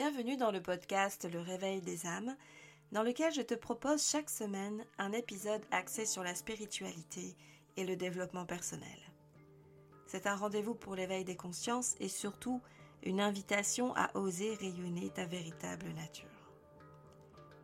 Bienvenue 0.00 0.38
dans 0.38 0.50
le 0.50 0.62
podcast 0.62 1.28
Le 1.30 1.40
Réveil 1.40 1.82
des 1.82 2.06
âmes, 2.06 2.34
dans 2.90 3.02
lequel 3.02 3.34
je 3.34 3.42
te 3.42 3.52
propose 3.52 4.02
chaque 4.02 4.30
semaine 4.30 4.82
un 4.96 5.12
épisode 5.12 5.60
axé 5.72 6.06
sur 6.06 6.22
la 6.22 6.34
spiritualité 6.34 7.36
et 7.76 7.84
le 7.84 7.96
développement 7.96 8.46
personnel. 8.46 8.98
C'est 10.06 10.26
un 10.26 10.36
rendez-vous 10.36 10.74
pour 10.74 10.94
l'éveil 10.94 11.26
des 11.26 11.36
consciences 11.36 11.96
et 12.00 12.08
surtout 12.08 12.62
une 13.02 13.20
invitation 13.20 13.94
à 13.94 14.10
oser 14.16 14.54
rayonner 14.54 15.10
ta 15.10 15.26
véritable 15.26 15.90
nature. 15.90 16.50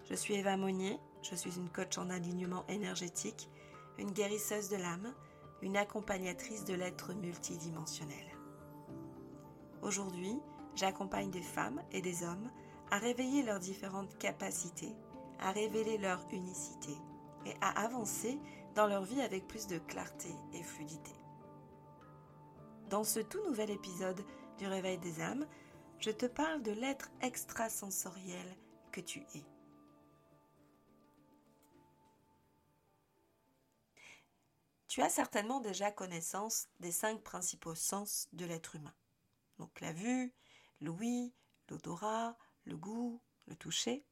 Je 0.07 0.15
suis 0.15 0.35
Eva 0.35 0.59
Monnier, 0.59 0.99
je 1.23 1.35
suis 1.35 1.57
une 1.57 1.71
coach 1.71 1.97
en 1.97 2.11
alignement 2.11 2.67
énergétique, 2.69 3.49
une 3.97 4.13
guérisseuse 4.13 4.69
de 4.69 4.77
l'âme, 4.77 5.15
une 5.63 5.79
accompagnatrice 5.79 6.67
de 6.67 6.75
l'être 6.75 7.15
multidimensionnel. 7.15 8.27
Aujourd'hui, 9.81 10.39
j'accompagne 10.77 11.31
des 11.31 11.43
femmes 11.43 11.83
et 11.91 12.01
des 12.01 12.23
hommes 12.23 12.51
à 12.91 12.99
réveiller 12.99 13.43
leurs 13.43 13.59
différentes 13.59 14.17
capacités, 14.19 14.95
à 15.41 15.51
révéler 15.51 15.99
leur 15.99 16.25
unicité 16.33 16.93
et 17.45 17.55
à 17.61 17.83
avancer 17.85 18.39
dans 18.75 18.87
leur 18.87 19.03
vie 19.03 19.21
avec 19.21 19.49
plus 19.49 19.67
de 19.67 19.79
clarté 19.79 20.29
et 20.53 20.63
fluidité. 20.63 21.13
Dans 22.91 23.03
ce 23.03 23.21
tout 23.21 23.43
nouvel 23.45 23.71
épisode 23.71 24.25
du 24.59 24.67
Réveil 24.67 24.99
des 24.99 25.21
âmes, 25.21 25.47
je 25.99 26.11
te 26.11 26.27
parle 26.27 26.63
de 26.63 26.73
l'être 26.73 27.11
extrasensoriel 27.21 28.57
que 28.93 29.01
tu 29.01 29.21
es. 29.35 29.45
Tu 34.89 35.03
as 35.03 35.09
certainement 35.09 35.61
déjà 35.61 35.91
connaissance 35.91 36.69
des 36.81 36.93
cinq 36.93 37.23
principaux 37.23 37.75
sens 37.75 38.29
de 38.33 38.47
l'être 38.47 38.77
humain. 38.77 38.95
Donc 39.59 39.81
la 39.81 39.93
vue, 39.93 40.33
l'ouïe, 40.81 41.33
l'odorat, 41.69 42.37
le 42.65 42.77
goût, 42.77 43.21
le 43.47 43.57
toucher. 43.57 44.05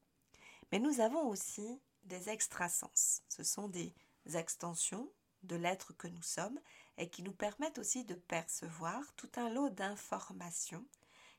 Mais 0.73 0.79
nous 0.79 1.01
avons 1.01 1.29
aussi 1.29 1.81
des 2.05 2.29
extrasens. 2.29 3.23
Ce 3.29 3.43
sont 3.43 3.69
des 3.69 3.95
extensions 4.35 5.11
de 5.43 5.57
l'être 5.57 5.93
que 5.93 6.09
nous 6.09 6.23
sommes 6.23 6.59
et 6.97 7.11
qui 7.11 7.23
nous 7.23 7.33
permettent 7.33 7.79
aussi 7.79 8.05
de 8.05 8.15
percevoir 8.15 9.15
tout 9.15 9.31
un 9.37 9.51
lot 9.51 9.69
d'informations 9.71 10.87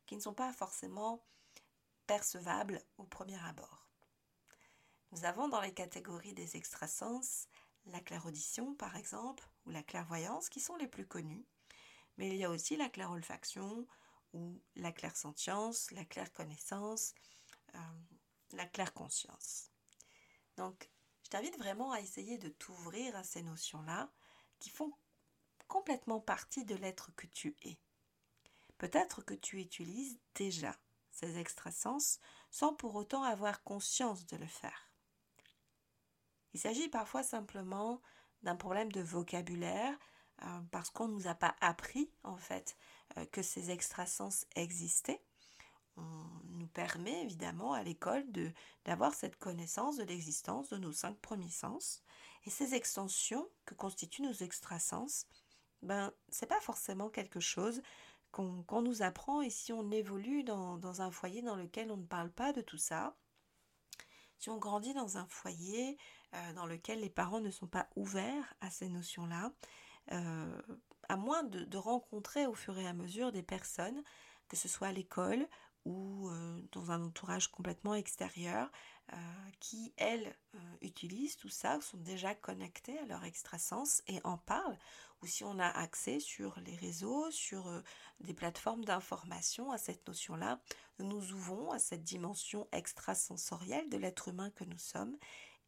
qui 0.05 0.15
ne 0.15 0.21
sont 0.21 0.33
pas 0.33 0.53
forcément 0.53 1.23
percevables 2.05 2.81
au 2.97 3.03
premier 3.03 3.43
abord. 3.45 3.89
Nous 5.11 5.25
avons 5.25 5.47
dans 5.47 5.61
les 5.61 5.73
catégories 5.73 6.33
des 6.33 6.55
extrasens 6.55 7.47
la 7.87 7.99
clairaudition 7.99 8.73
par 8.75 8.95
exemple 8.95 9.47
ou 9.65 9.71
la 9.71 9.83
clairvoyance 9.83 10.49
qui 10.49 10.59
sont 10.59 10.75
les 10.75 10.87
plus 10.87 11.05
connues, 11.05 11.45
mais 12.17 12.29
il 12.29 12.35
y 12.35 12.43
a 12.43 12.49
aussi 12.49 12.75
la 12.75 12.89
clairolfaction 12.89 13.87
ou 14.35 14.61
la 14.75 14.91
clairsentience, 14.91 15.89
la 15.91 16.05
clairconnaissance, 16.05 17.15
euh, 17.73 17.79
la 18.51 18.65
clairconscience. 18.65 19.71
Donc, 20.57 20.91
je 21.23 21.29
t'invite 21.29 21.57
vraiment 21.57 21.91
à 21.91 22.01
essayer 22.01 22.37
de 22.37 22.49
t'ouvrir 22.49 23.15
à 23.15 23.23
ces 23.23 23.41
notions-là 23.41 24.11
qui 24.59 24.69
font 24.69 24.93
complètement 25.67 26.19
partie 26.19 26.65
de 26.65 26.75
l'être 26.75 27.15
que 27.15 27.27
tu 27.27 27.55
es. 27.63 27.79
Peut-être 28.77 29.21
que 29.21 29.33
tu 29.33 29.59
utilises 29.59 30.19
déjà 30.35 30.75
ces 31.11 31.37
extrasens 31.37 32.19
sans 32.51 32.73
pour 32.73 32.95
autant 32.95 33.23
avoir 33.23 33.63
conscience 33.63 34.25
de 34.27 34.35
le 34.35 34.47
faire. 34.47 34.91
Il 36.53 36.59
s'agit 36.59 36.89
parfois 36.89 37.23
simplement 37.23 38.01
d'un 38.43 38.55
problème 38.55 38.91
de 38.91 39.01
vocabulaire 39.01 39.97
euh, 40.43 40.61
parce 40.71 40.89
qu'on 40.89 41.07
ne 41.07 41.13
nous 41.13 41.27
a 41.27 41.35
pas 41.35 41.55
appris 41.61 42.11
en 42.23 42.37
fait 42.37 42.77
que 43.31 43.41
ces 43.41 43.71
extrasens 43.71 44.45
existaient. 44.55 45.21
On 45.97 46.25
nous 46.49 46.67
permet 46.67 47.23
évidemment 47.23 47.73
à 47.73 47.83
l'école 47.83 48.25
d'avoir 48.83 49.13
cette 49.13 49.37
connaissance 49.37 49.97
de 49.97 50.03
l'existence 50.03 50.69
de 50.69 50.77
nos 50.77 50.91
cinq 50.91 51.17
premiers 51.19 51.49
sens 51.49 52.03
et 52.45 52.49
ces 52.49 52.75
extensions 52.75 53.47
que 53.65 53.75
constituent 53.75 54.23
nos 54.23 54.33
extrasens 54.33 55.27
ben, 55.85 56.11
c'est 56.29 56.47
pas 56.47 56.59
forcément 56.59 57.09
quelque 57.09 57.39
chose 57.39 57.81
qu'on 58.31 58.81
nous 58.81 59.01
apprend 59.01 59.41
et 59.41 59.49
si 59.49 59.71
on 59.71 59.91
évolue 59.91 60.43
dans, 60.43 61.01
un 61.01 61.11
foyer 61.11 61.41
dans 61.41 61.55
lequel 61.55 61.89
on 61.91 61.97
ne 61.97 62.05
parle 62.05 62.31
pas 62.31 62.51
de 62.51 62.61
tout 62.61 62.77
ça, 62.77 63.15
si 64.37 64.49
on 64.49 64.57
grandit 64.57 64.93
dans 64.93 65.17
un 65.17 65.25
foyer 65.27 65.97
euh, 66.33 66.53
dans 66.53 66.65
lequel 66.65 66.99
les 66.99 67.09
parents 67.09 67.39
ne 67.39 67.51
sont 67.51 67.67
pas 67.67 67.87
ouverts 67.95 68.53
à 68.59 68.69
ces 68.69 68.89
notions-là, 68.89 69.53
euh, 70.11 70.61
à 71.09 71.17
moins 71.17 71.43
de, 71.43 71.77
rencontrer 71.77 72.47
au 72.47 72.53
fur 72.53 72.77
et 72.77 72.87
à 72.87 72.93
mesure 72.93 73.31
des 73.31 73.43
personnes, 73.43 74.03
que 74.47 74.55
ce 74.55 74.67
soit 74.67 74.87
à 74.87 74.91
l'école 74.91 75.47
ou 75.85 76.29
euh, 76.29 76.61
dans 76.71 76.91
un 76.91 77.03
entourage 77.03 77.47
complètement 77.47 77.93
extérieur, 77.93 78.71
euh, 79.13 79.17
qui, 79.59 79.93
elles, 79.97 80.35
euh, 80.55 80.57
utilisent 80.81 81.37
tout 81.37 81.49
ça, 81.49 81.79
sont 81.79 81.97
déjà 81.97 82.33
connectées 82.33 82.97
à 82.97 83.05
leur 83.05 83.23
extrasens 83.23 84.01
et 84.07 84.19
en 84.23 84.39
parlent, 84.39 84.79
ou 85.21 85.27
si 85.27 85.43
on 85.43 85.59
a 85.59 85.67
accès 85.67 86.19
sur 86.19 86.59
les 86.61 86.75
réseaux, 86.75 87.29
sur 87.29 87.83
des 88.19 88.33
plateformes 88.33 88.83
d'information 88.83 89.71
à 89.71 89.77
cette 89.77 90.07
notion-là, 90.07 90.59
nous 90.97 91.05
nous 91.05 91.33
ouvrons 91.33 91.71
à 91.71 91.77
cette 91.77 92.03
dimension 92.03 92.67
extrasensorielle 92.71 93.89
de 93.89 93.97
l'être 93.97 94.29
humain 94.29 94.49
que 94.49 94.63
nous 94.63 94.79
sommes 94.79 95.15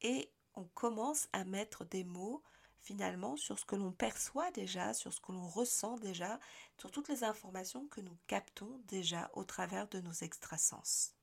et 0.02 0.32
on 0.56 0.66
commence 0.66 1.28
à 1.34 1.46
mettre 1.46 1.86
des 1.86 2.04
mots 2.04 2.44
finalement 2.88 3.36
sur 3.36 3.60
ce 3.60 3.66
que 3.66 3.76
l'on 3.76 3.92
perçoit 3.92 4.50
déjà, 4.52 4.94
sur 4.94 5.12
ce 5.14 5.20
que 5.20 5.34
l'on 5.34 5.48
ressent 5.48 5.98
déjà, 5.98 6.40
sur 6.80 6.90
toutes 6.90 7.10
les 7.10 7.26
informations 7.26 7.86
que 7.88 8.00
nous 8.00 8.18
captons 8.28 8.82
déjà 8.86 9.30
au 9.34 9.44
travers 9.44 9.90
de 9.90 10.00
nos 10.00 10.14
extrasens. 10.14 11.14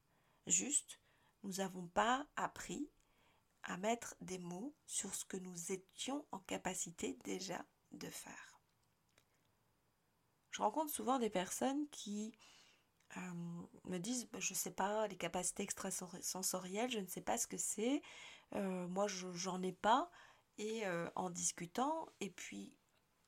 Juste, 0.46 1.00
nous 1.42 1.54
n'avons 1.54 1.86
pas 1.86 2.26
appris 2.36 2.90
à 3.62 3.78
mettre 3.78 4.14
des 4.20 4.38
mots 4.38 4.74
sur 4.84 5.14
ce 5.14 5.24
que 5.24 5.38
nous 5.38 5.72
étions 5.72 6.26
en 6.32 6.38
capacité 6.40 7.18
déjà 7.24 7.64
de 7.92 8.10
faire. 8.10 8.60
Je 10.50 10.60
rencontre 10.60 10.92
souvent 10.92 11.18
des 11.18 11.30
personnes 11.30 11.88
qui 11.88 12.36
euh, 13.16 13.20
me 13.84 13.96
disent 13.96 14.28
bah, 14.30 14.38
je 14.38 14.52
ne 14.52 14.58
sais 14.58 14.70
pas 14.70 15.08
les 15.08 15.16
capacités 15.16 15.62
extrasensorielles, 15.62 16.90
je 16.90 16.98
ne 16.98 17.06
sais 17.06 17.22
pas 17.22 17.38
ce 17.38 17.46
que 17.46 17.56
c'est, 17.56 18.02
euh, 18.54 18.86
moi 18.88 19.06
je 19.06 19.32
j'en 19.32 19.62
ai 19.62 19.72
pas, 19.72 20.10
et 20.58 20.86
euh, 20.86 21.08
en 21.14 21.30
discutant, 21.30 22.08
et 22.20 22.30
puis 22.30 22.74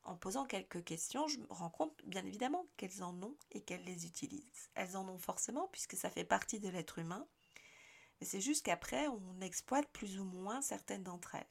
en 0.03 0.15
posant 0.15 0.45
quelques 0.45 0.83
questions, 0.83 1.27
je 1.27 1.39
me 1.39 1.47
rends 1.49 1.69
compte 1.69 2.01
bien 2.05 2.25
évidemment 2.25 2.65
qu'elles 2.77 3.03
en 3.03 3.21
ont 3.21 3.35
et 3.51 3.61
qu'elles 3.61 3.83
les 3.83 4.05
utilisent. 4.05 4.69
Elles 4.73 4.95
en 4.95 5.07
ont 5.09 5.17
forcément 5.17 5.67
puisque 5.67 5.97
ça 5.97 6.09
fait 6.09 6.23
partie 6.23 6.59
de 6.59 6.69
l'être 6.69 6.99
humain. 6.99 7.27
Mais 8.19 8.25
c'est 8.25 8.41
juste 8.41 8.65
qu'après, 8.65 9.07
on 9.09 9.41
exploite 9.41 9.87
plus 9.89 10.17
ou 10.19 10.23
moins 10.23 10.61
certaines 10.61 11.03
d'entre 11.03 11.35
elles. 11.35 11.49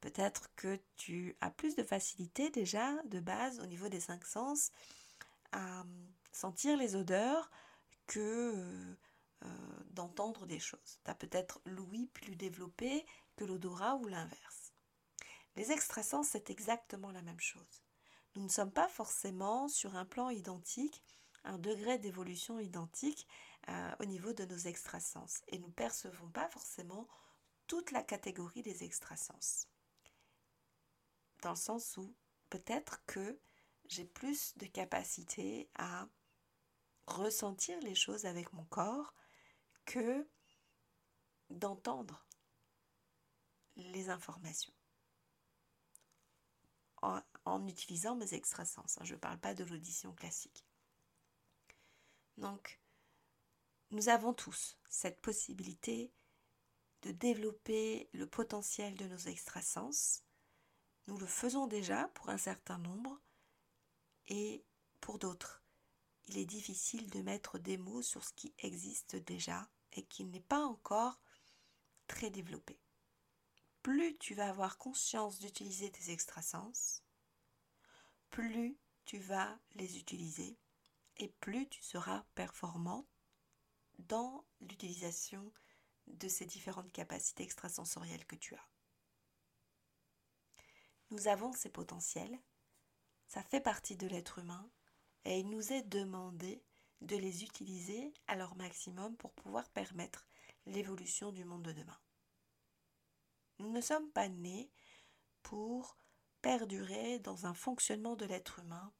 Peut-être 0.00 0.54
que 0.54 0.80
tu 0.96 1.36
as 1.40 1.50
plus 1.50 1.74
de 1.74 1.82
facilité 1.82 2.50
déjà 2.50 3.02
de 3.04 3.18
base 3.18 3.58
au 3.60 3.66
niveau 3.66 3.88
des 3.88 4.00
cinq 4.00 4.24
sens 4.24 4.70
à 5.52 5.84
sentir 6.30 6.76
les 6.76 6.94
odeurs 6.94 7.50
que 8.06 8.96
euh, 9.44 9.48
d'entendre 9.90 10.46
des 10.46 10.60
choses. 10.60 11.00
Tu 11.04 11.10
as 11.10 11.14
peut-être 11.14 11.60
l'ouïe 11.64 12.06
plus 12.06 12.36
développé 12.36 13.04
que 13.36 13.44
l'odorat 13.44 13.96
ou 13.96 14.06
l'inverse. 14.06 14.65
Les 15.56 15.72
extrasens, 15.72 16.22
c'est 16.22 16.50
exactement 16.50 17.10
la 17.10 17.22
même 17.22 17.40
chose. 17.40 17.82
Nous 18.34 18.42
ne 18.42 18.48
sommes 18.48 18.72
pas 18.72 18.88
forcément 18.88 19.68
sur 19.68 19.96
un 19.96 20.04
plan 20.04 20.28
identique, 20.28 21.02
un 21.44 21.58
degré 21.58 21.98
d'évolution 21.98 22.60
identique 22.60 23.26
euh, 23.68 23.96
au 24.00 24.04
niveau 24.04 24.34
de 24.34 24.44
nos 24.44 24.58
extrasens. 24.58 25.42
Et 25.48 25.58
nous 25.58 25.68
ne 25.68 25.72
percevons 25.72 26.28
pas 26.28 26.48
forcément 26.50 27.08
toute 27.66 27.90
la 27.90 28.02
catégorie 28.02 28.62
des 28.62 28.84
extrasens. 28.84 29.66
Dans 31.40 31.50
le 31.50 31.56
sens 31.56 31.96
où 31.96 32.14
peut-être 32.50 33.02
que 33.06 33.40
j'ai 33.88 34.04
plus 34.04 34.56
de 34.58 34.66
capacité 34.66 35.70
à 35.76 36.06
ressentir 37.06 37.78
les 37.80 37.94
choses 37.94 38.26
avec 38.26 38.52
mon 38.52 38.64
corps 38.64 39.14
que 39.86 40.28
d'entendre 41.48 42.26
les 43.76 44.10
informations 44.10 44.75
en, 47.44 47.66
utilisant 47.66 48.16
mes 48.16 48.34
extrasens. 48.34 48.98
Hein. 48.98 49.04
Je 49.04 49.14
ne 49.14 49.20
parle 49.20 49.38
pas 49.38 49.54
de 49.54 49.64
l'audition 49.64 50.12
classique. 50.12 50.64
Donc, 52.36 52.80
nous 53.90 54.08
avons 54.08 54.34
tous 54.34 54.78
cette 54.88 55.20
possibilité 55.20 56.12
de 57.02 57.12
développer 57.12 58.08
le 58.12 58.26
potentiel 58.26 58.94
de 58.96 59.06
nos 59.06 59.18
extrasens. 59.18 60.24
Nous 61.06 61.18
le 61.18 61.26
faisons 61.26 61.66
déjà 61.66 62.08
pour 62.14 62.30
un 62.30 62.38
certain 62.38 62.78
nombre 62.78 63.20
et 64.28 64.64
pour 65.00 65.18
d'autres. 65.18 65.62
Il 66.26 66.38
est 66.38 66.46
difficile 66.46 67.08
de 67.10 67.20
mettre 67.20 67.58
des 67.58 67.78
mots 67.78 68.02
sur 68.02 68.24
ce 68.24 68.32
qui 68.32 68.52
existe 68.58 69.14
déjà 69.14 69.70
et 69.92 70.02
qui 70.02 70.24
n'est 70.24 70.40
pas 70.40 70.64
encore 70.64 71.20
très 72.08 72.30
développé 72.30 72.80
plus 73.86 74.18
tu 74.18 74.34
vas 74.34 74.48
avoir 74.48 74.78
conscience 74.78 75.38
d'utiliser 75.38 75.92
tes 75.92 76.10
extrasens, 76.10 77.04
plus 78.30 78.76
tu 79.04 79.16
vas 79.18 79.60
les 79.76 79.96
utiliser 79.96 80.58
et 81.18 81.28
plus 81.28 81.68
tu 81.68 81.84
seras 81.84 82.24
performant 82.34 83.06
dans 84.00 84.44
l'utilisation 84.60 85.52
de 86.08 86.26
ces 86.26 86.46
différentes 86.46 86.90
capacités 86.90 87.44
extrasensorielles 87.44 88.26
que 88.26 88.34
tu 88.34 88.56
as. 88.56 88.68
Nous 91.12 91.28
avons 91.28 91.52
ces 91.52 91.70
potentiels, 91.70 92.40
ça 93.28 93.44
fait 93.44 93.60
partie 93.60 93.94
de 93.94 94.08
l'être 94.08 94.40
humain 94.40 94.68
et 95.24 95.38
il 95.38 95.48
nous 95.48 95.72
est 95.72 95.84
demandé 95.84 96.60
de 97.02 97.14
les 97.14 97.44
utiliser 97.44 98.12
à 98.26 98.34
leur 98.34 98.56
maximum 98.56 99.16
pour 99.16 99.32
pouvoir 99.34 99.70
permettre 99.70 100.26
l'évolution 100.66 101.30
du 101.30 101.44
monde 101.44 101.62
de 101.62 101.70
demain. 101.70 102.00
Nous 103.58 103.70
ne 103.70 103.80
sommes 103.80 104.10
pas 104.10 104.28
nés 104.28 104.70
pour 105.42 105.96
perdurer 106.42 107.18
dans 107.20 107.46
un 107.46 107.54
fonctionnement 107.54 108.16
de 108.16 108.26
l'être 108.26 108.58
humain 108.58 108.92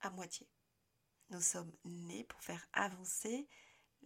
à 0.00 0.10
moitié. 0.10 0.48
Nous 1.30 1.40
sommes 1.40 1.72
nés 1.84 2.24
pour 2.24 2.42
faire 2.42 2.66
avancer 2.72 3.48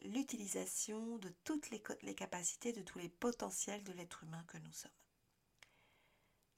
l'utilisation 0.02 1.18
de 1.18 1.28
toutes 1.44 1.70
les, 1.70 2.14
capacités, 2.14 2.72
de 2.72 2.82
tous 2.82 2.98
les 2.98 3.08
potentiels 3.08 3.84
de 3.84 3.92
l'être 3.92 4.22
humain 4.22 4.44
que 4.48 4.58
nous 4.58 4.72
sommes. 4.72 4.90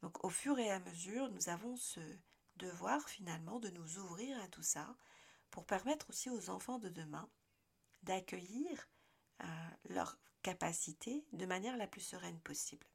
Donc 0.02 0.24
au 0.24 0.30
fur 0.30 0.58
et 0.58 0.70
à 0.70 0.80
mesure, 0.80 1.30
nous 1.30 1.48
avons 1.48 1.76
ce 1.76 2.00
devoir 2.56 3.08
finalement 3.08 3.58
de 3.60 3.70
nous 3.70 3.98
ouvrir 3.98 4.40
à 4.40 4.48
tout 4.48 4.62
ça 4.62 4.96
pour 5.50 5.64
permettre 5.64 6.10
aussi 6.10 6.30
aux 6.30 6.50
enfants 6.50 6.78
de 6.78 6.88
demain 6.88 7.28
d'accueillir 8.02 8.88
euh, 9.42 9.46
leurs 9.88 10.18
capacités 10.42 11.24
de 11.32 11.46
manière 11.46 11.76
la 11.76 11.86
plus 11.86 12.00
sereine 12.00 12.40
possible. 12.40 12.86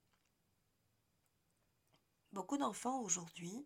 Beaucoup 2.33 2.57
d'enfants 2.57 3.01
aujourd'hui 3.01 3.65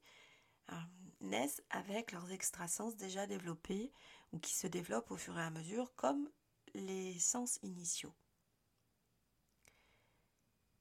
euh, 0.72 0.76
naissent 1.22 1.62
avec 1.70 2.12
leurs 2.12 2.32
extrasens 2.32 2.96
déjà 2.96 3.28
développés 3.28 3.92
ou 4.32 4.40
qui 4.40 4.54
se 4.54 4.68
développent 4.68 5.12
au 5.12 5.18
fur 5.18 5.38
et 5.38 5.44
à 5.44 5.50
mesure 5.50 5.94
comme 5.96 6.30
les 6.74 7.20
sens 7.20 7.60
initiaux. 7.64 8.14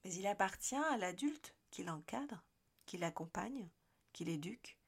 Mais 0.04 0.14
il 0.14 0.26
appartient 0.26 0.76
à 0.76 0.96
l'adulte 0.96 1.54
qui 1.70 1.82
l'encadre, 1.82 2.42
qui 2.86 2.96
l'accompagne, 2.96 3.68
qui 4.12 4.24
l'éduque, 4.24 4.78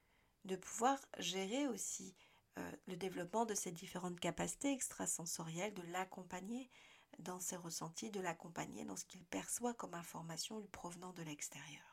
de 0.45 0.57
pouvoir 0.57 0.99
gérer 1.19 1.69
aussi 1.69 2.15
euh, 2.59 2.73
le 2.87 2.97
développement 2.97 3.47
de 3.47 3.55
ces 3.55 3.73
différentes 3.73 4.21
capacités 4.21 4.73
extrasensorielles, 4.73 5.75
de 5.75 5.83
l'accompagner 5.93 6.71
dans 7.19 7.41
ses 7.41 7.57
ressentis, 7.57 8.11
de 8.11 8.21
l'accompagner 8.21 8.85
dans 8.85 8.97
ce 8.97 9.05
qu'il 9.05 9.25
perçoit 9.25 9.75
comme 9.75 9.95
information 9.95 10.59
lui 10.59 10.69
provenant 10.69 11.13
de 11.13 11.23
l'extérieur, 11.23 11.92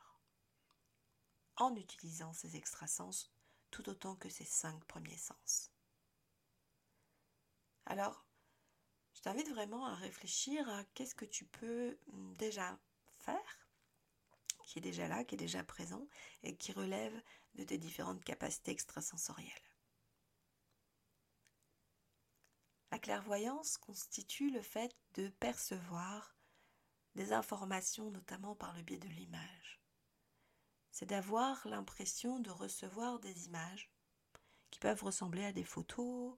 en 1.60 1.76
utilisant 1.76 2.34
ces 2.34 2.56
extrasens 2.56 3.30
tout 3.72 3.88
autant 3.90 4.16
que 4.16 4.30
ses 4.30 4.46
cinq 4.46 4.84
premiers 4.86 5.18
sens. 5.18 5.72
Alors, 7.86 8.26
je 9.14 9.22
t'invite 9.22 9.50
vraiment 9.50 9.86
à 9.86 9.96
réfléchir 9.96 10.68
à 10.70 10.84
qu'est-ce 10.94 11.16
que 11.16 11.26
tu 11.26 11.46
peux 11.46 11.98
hum, 12.14 12.36
déjà 12.36 12.80
faire, 13.18 13.68
qui 14.66 14.80
est 14.80 14.82
déjà 14.82 15.08
là, 15.08 15.24
qui 15.24 15.36
est 15.36 15.38
déjà 15.38 15.64
présent, 15.64 16.08
et 16.44 16.56
qui 16.56 16.72
relève 16.72 17.22
de 17.56 17.64
tes 17.64 17.78
différentes 17.78 18.24
capacités 18.24 18.72
extrasensorielles. 18.72 19.52
La 22.92 23.00
clairvoyance 23.00 23.78
constitue 23.78 24.52
le 24.52 24.62
fait 24.62 24.96
de 25.16 25.28
percevoir 25.28 26.36
des 27.16 27.34
informations, 27.34 28.10
notamment 28.12 28.56
par 28.56 28.76
le 28.76 28.82
biais 28.82 28.98
de 28.98 29.08
l'image. 29.10 29.82
C'est 30.92 31.06
d'avoir 31.06 31.68
l'impression 31.68 32.40
de 32.40 32.50
recevoir 32.50 33.20
des 33.20 33.46
images 33.46 33.92
qui 34.72 34.80
peuvent 34.80 35.04
ressembler 35.04 35.46
à 35.46 35.54
des 35.54 35.64
photos, 35.64 36.38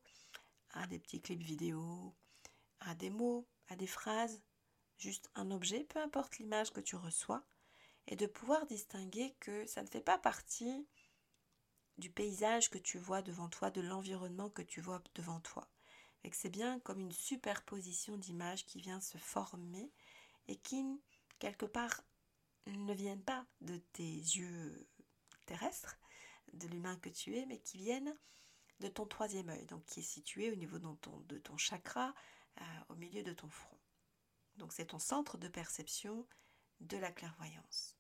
à 0.72 0.88
des 0.88 1.00
petits 1.00 1.22
clips 1.22 1.42
vidéo, 1.42 2.16
à 2.80 2.96
des 2.96 3.10
mots, 3.10 3.48
à 3.68 3.76
des 3.76 3.88
phrases, 3.88 4.42
juste 4.98 5.30
un 5.36 5.52
objet, 5.52 5.84
peu 5.86 6.00
importe 6.00 6.38
l'image 6.38 6.72
que 6.72 6.82
tu 6.82 6.96
reçois, 6.96 7.44
et 8.08 8.16
de 8.16 8.26
pouvoir 8.26 8.66
distinguer 8.66 9.36
que 9.40 9.66
ça 9.66 9.82
ne 9.82 9.88
fait 9.88 10.02
pas 10.02 10.18
partie 10.18 10.88
du 11.98 12.10
paysage 12.10 12.70
que 12.70 12.78
tu 12.78 12.98
vois 12.98 13.22
devant 13.22 13.50
toi, 13.50 13.70
de 13.70 13.82
l'environnement 13.82 14.50
que 14.50 14.62
tu 14.62 14.82
vois 14.82 15.02
devant 15.16 15.40
toi. 15.40 15.68
Et 16.24 16.30
que 16.30 16.36
c'est 16.36 16.50
bien 16.50 16.80
comme 16.80 17.00
une 17.00 17.12
superposition 17.12 18.18
d'images 18.18 18.66
qui 18.66 18.80
vient 18.80 19.02
se 19.02 19.18
former 19.18 19.92
et 20.48 20.56
qui, 20.56 20.86
quelque 21.40 21.66
part, 21.66 22.02
ne 22.68 22.94
viennent 22.94 23.24
pas 23.24 23.46
de 23.62 23.78
tes 23.94 24.04
yeux 24.04 24.88
terrestres, 25.46 25.98
de 26.54 26.68
l'humain 26.68 26.98
que 26.98 27.10
tu 27.10 27.38
es, 27.38 27.46
mais 27.46 27.60
qui 27.60 27.78
viennent 27.78 28.16
de 28.80 28.88
ton 28.88 29.06
troisième 29.06 29.50
œil, 29.50 29.66
donc 29.68 29.86
qui 29.86 30.00
est 30.00 30.04
situé 30.04 30.52
au 30.52 30.56
niveau 30.56 30.80
de 30.80 31.38
ton, 31.38 31.58
chakra, 31.58 32.14
euh, 32.60 32.64
au 32.90 32.96
milieu 32.96 33.24
de 33.24 33.34
ton 33.34 33.50
front. 33.50 33.80
Donc 34.58 34.74
c'est 34.74 34.88
ton 34.88 35.00
centre 35.00 35.38
de 35.38 35.48
perception 35.48 36.28
de 36.82 36.98
la 36.98 37.12
clairvoyance. 37.12 37.96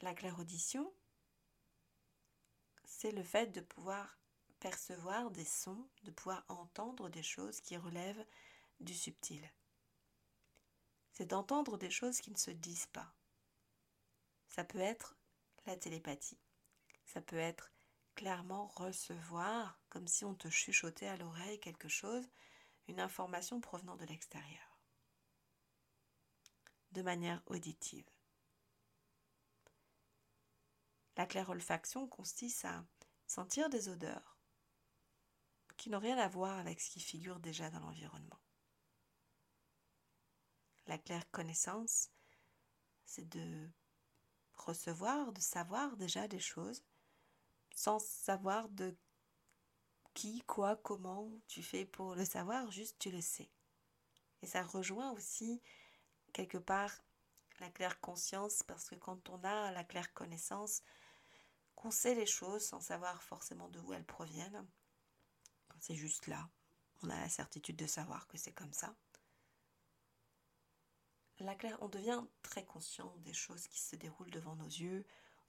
La 0.00 0.14
clairaudition, 0.14 0.92
c'est 2.84 3.12
le 3.12 3.22
fait 3.22 3.46
de 3.52 3.60
pouvoir 3.60 4.18
percevoir 4.60 5.30
des 5.30 5.44
sons, 5.44 5.88
de 6.04 6.10
pouvoir 6.10 6.44
entendre 6.48 7.08
des 7.10 7.22
choses 7.22 7.60
qui 7.60 7.76
relèvent 7.76 8.26
du 8.80 8.94
subtil. 8.94 9.46
C'est 11.14 11.26
d'entendre 11.26 11.78
des 11.78 11.90
choses 11.90 12.20
qui 12.20 12.30
ne 12.32 12.36
se 12.36 12.50
disent 12.50 12.86
pas. 12.86 13.14
Ça 14.48 14.64
peut 14.64 14.80
être 14.80 15.16
la 15.64 15.76
télépathie. 15.76 16.38
Ça 17.06 17.20
peut 17.20 17.38
être 17.38 17.70
clairement 18.14 18.66
recevoir, 18.66 19.80
comme 19.88 20.08
si 20.08 20.24
on 20.24 20.34
te 20.34 20.48
chuchotait 20.48 21.06
à 21.06 21.16
l'oreille 21.16 21.60
quelque 21.60 21.88
chose, 21.88 22.28
une 22.88 23.00
information 23.00 23.60
provenant 23.60 23.96
de 23.96 24.04
l'extérieur, 24.04 24.78
de 26.92 27.02
manière 27.02 27.42
auditive. 27.46 28.08
La 31.16 31.26
clairolfaction 31.26 32.08
consiste 32.08 32.64
à 32.64 32.84
sentir 33.26 33.70
des 33.70 33.88
odeurs 33.88 34.36
qui 35.76 35.90
n'ont 35.90 36.00
rien 36.00 36.18
à 36.18 36.28
voir 36.28 36.58
avec 36.58 36.80
ce 36.80 36.90
qui 36.90 37.00
figure 37.00 37.38
déjà 37.38 37.70
dans 37.70 37.80
l'environnement. 37.80 38.43
La 40.86 40.98
claire 40.98 41.30
connaissance, 41.30 42.10
c'est 43.04 43.28
de 43.28 43.70
recevoir, 44.54 45.32
de 45.32 45.40
savoir 45.40 45.96
déjà 45.96 46.28
des 46.28 46.40
choses 46.40 46.84
sans 47.74 47.98
savoir 47.98 48.68
de 48.68 48.96
qui, 50.14 50.42
quoi, 50.42 50.76
comment 50.76 51.28
tu 51.48 51.62
fais 51.62 51.84
pour 51.84 52.14
le 52.14 52.24
savoir, 52.24 52.70
juste 52.70 52.98
tu 52.98 53.10
le 53.10 53.20
sais. 53.20 53.50
Et 54.42 54.46
ça 54.46 54.62
rejoint 54.62 55.10
aussi 55.12 55.60
quelque 56.32 56.58
part 56.58 56.92
la 57.60 57.70
claire 57.70 58.00
conscience 58.00 58.62
parce 58.62 58.88
que 58.88 58.94
quand 58.94 59.28
on 59.28 59.42
a 59.44 59.72
la 59.72 59.84
claire 59.84 60.12
connaissance, 60.12 60.82
qu'on 61.74 61.90
sait 61.90 62.14
les 62.14 62.26
choses 62.26 62.64
sans 62.64 62.80
savoir 62.80 63.22
forcément 63.22 63.68
d'où 63.68 63.92
elles 63.92 64.04
proviennent. 64.04 64.66
C'est 65.80 65.94
juste 65.94 66.26
là. 66.28 66.48
On 67.02 67.10
a 67.10 67.20
la 67.20 67.28
certitude 67.28 67.76
de 67.76 67.86
savoir 67.86 68.26
que 68.28 68.38
c'est 68.38 68.52
comme 68.52 68.72
ça. 68.72 68.94
On 71.80 71.88
devient 71.88 72.22
très 72.42 72.64
conscient 72.64 73.14
des 73.24 73.32
choses 73.32 73.66
qui 73.68 73.80
se 73.80 73.96
déroulent 73.96 74.30
devant 74.30 74.56
nos 74.56 74.66
yeux. 74.66 75.04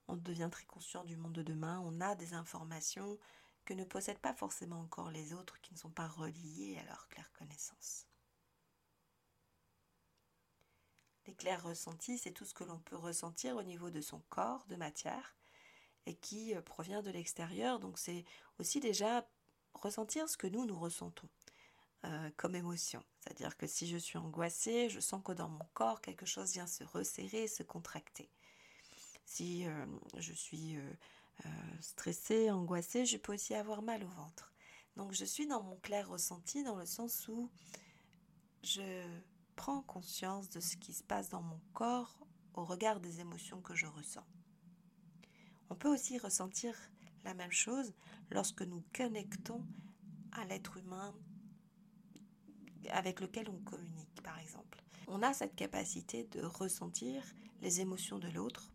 On 0.08 0.16
devient 0.16 0.50
très 0.52 0.66
conscient 0.66 1.04
du 1.04 1.16
monde 1.16 1.34
de 1.34 1.44
demain. 1.44 1.82
On 1.86 2.02
a 2.02 2.16
des 2.16 2.34
informations 2.34 3.18
que 3.66 3.74
ne 3.74 3.84
possèdent 3.84 4.20
pas 4.20 4.34
forcément 4.34 4.80
encore 4.80 5.12
les 5.12 5.34
autres 5.34 5.60
qui 5.62 5.74
ne 5.74 5.80
sont 5.80 5.92
pas 5.92 6.08
reliées 6.08 6.78
à 6.80 6.86
leur 6.86 7.08
claire 7.08 7.32
connaissance. 7.34 8.08
Les 11.26 11.34
clairs 11.34 11.64
ressentis, 11.64 12.20
c'est 12.20 12.32
tout 12.32 12.46
ce 12.46 12.54
que 12.54 12.64
l'on 12.64 12.80
peut 12.80 12.96
ressentir 12.96 13.56
au 13.56 13.64
niveau 13.64 13.90
de 13.90 14.02
son 14.02 14.20
corps 14.30 14.66
de 14.68 14.76
matière 14.76 15.36
et 16.06 16.16
qui 16.16 16.56
euh, 16.56 16.62
provient 16.62 17.02
de 17.02 17.10
l'extérieur. 17.10 17.80
Donc 17.80 17.98
c'est 17.98 18.26
aussi 18.60 18.80
déjà 18.80 19.28
ressentir 19.74 20.30
ce 20.30 20.38
que 20.38 20.46
nous, 20.46 20.66
nous 20.66 20.78
ressentons 20.78 21.30
euh, 22.06 22.30
comme 22.38 22.56
émotion. 22.56 23.04
C'est-à-dire 23.26 23.58
que 23.58 23.68
si 23.68 23.88
je 23.88 23.98
suis 23.98 24.18
angoissée, 24.18 24.90
je 24.90 25.00
sens 25.00 25.22
que 25.24 25.32
dans 25.32 25.50
mon 25.50 25.66
corps, 25.74 26.02
quelque 26.02 26.26
chose 26.26 26.54
vient 26.54 26.68
se 26.68 26.84
resserrer, 26.84 27.48
se 27.48 27.64
contracter. 27.64 28.30
Si 29.26 29.66
euh, 29.66 29.86
je 30.18 30.34
suis 30.34 30.78
stressée, 31.82 32.52
angoissée, 32.52 33.06
je 33.06 33.18
peux 33.18 33.34
aussi 33.34 33.56
avoir 33.56 33.82
mal 33.82 34.04
au 34.04 34.08
ventre. 34.08 34.54
Donc 34.96 35.12
je 35.12 35.26
suis 35.26 35.48
dans 35.48 35.62
mon 35.62 35.76
clair 35.78 36.08
ressenti 36.08 36.64
dans 36.64 36.76
le 36.76 36.86
sens 36.86 37.28
où 37.28 37.50
je 38.64 39.04
prends 39.56 39.82
conscience 39.82 40.50
de 40.50 40.60
ce 40.60 40.78
qui 40.78 40.94
se 40.94 41.04
passe 41.04 41.30
dans 41.30 41.42
mon 41.42 41.60
corps 41.74 42.18
au 42.54 42.64
regard 42.64 43.00
des 43.00 43.20
émotions 43.20 43.62
que 43.62 43.76
je 43.76 43.86
ressens. 43.86 44.26
On 45.70 45.76
peut 45.76 45.94
aussi 45.94 46.18
ressentir 46.18 46.76
la 47.24 47.34
même 47.34 47.52
chose 47.52 47.94
lorsque 48.32 48.62
nous 48.62 48.84
connectons 48.94 49.66
à 50.32 50.46
l'être 50.46 50.78
humain 50.78 51.14
avec 52.92 53.20
lequel 53.20 53.50
on 53.50 53.60
communique, 53.60 54.22
par 54.24 54.40
exemple. 54.40 54.82
On 55.08 55.22
a 55.22 55.34
cette 55.34 55.56
capacité 55.56 56.24
de 56.26 56.42
ressentir 56.42 57.24
les 57.62 57.82
émotions 57.82 58.20
de 58.20 58.28
l'autre 58.30 58.72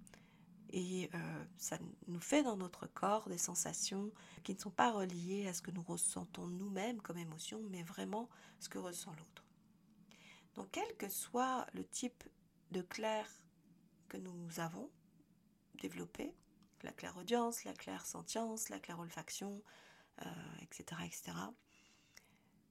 Et 0.72 1.10
euh, 1.14 1.44
ça 1.56 1.78
nous 2.06 2.20
fait 2.20 2.44
dans 2.44 2.56
notre 2.56 2.86
corps 2.86 3.28
des 3.28 3.38
sensations 3.38 4.12
qui 4.44 4.54
ne 4.54 4.60
sont 4.60 4.70
pas 4.70 4.92
reliées 4.92 5.48
à 5.48 5.52
ce 5.52 5.62
que 5.62 5.72
nous 5.72 5.82
ressentons 5.82 6.46
nous-mêmes 6.46 7.00
comme 7.00 7.18
émotion, 7.18 7.60
mais 7.70 7.82
vraiment 7.82 8.28
ce 8.60 8.68
que 8.68 8.78
ressent 8.78 9.12
l'autre. 9.12 9.44
Donc 10.54 10.68
quel 10.70 10.96
que 10.96 11.08
soit 11.08 11.66
le 11.72 11.84
type 11.84 12.22
de 12.70 12.82
clair 12.82 13.26
que 14.08 14.16
nous 14.16 14.60
avons 14.60 14.90
développé, 15.80 16.34
la 16.82 16.92
clairaudience, 16.92 17.64
la 17.64 17.74
clairsentience, 17.74 18.68
la 18.68 18.78
clairolfaction, 18.78 19.62
etc., 20.62 20.84
euh, 21.00 21.04
etc., 21.04 21.32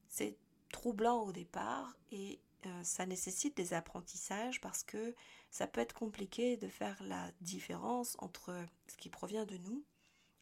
c'est 0.08 0.38
troublant 0.72 1.22
au 1.24 1.32
départ 1.32 1.96
et 2.12 2.40
euh, 2.66 2.84
ça 2.84 3.06
nécessite 3.06 3.56
des 3.56 3.74
apprentissages 3.74 4.60
parce 4.60 4.84
que 4.84 5.16
ça 5.50 5.68
peut 5.68 5.82
être 5.82 5.94
compliqué 5.94 6.58
de 6.58 6.68
faire 6.68 7.02
la 7.04 7.32
différence 7.42 8.16
entre 8.20 8.66
ce 8.88 8.98
qui 8.98 9.10
provient 9.10 9.46
de 9.46 9.58
nous 9.58 9.84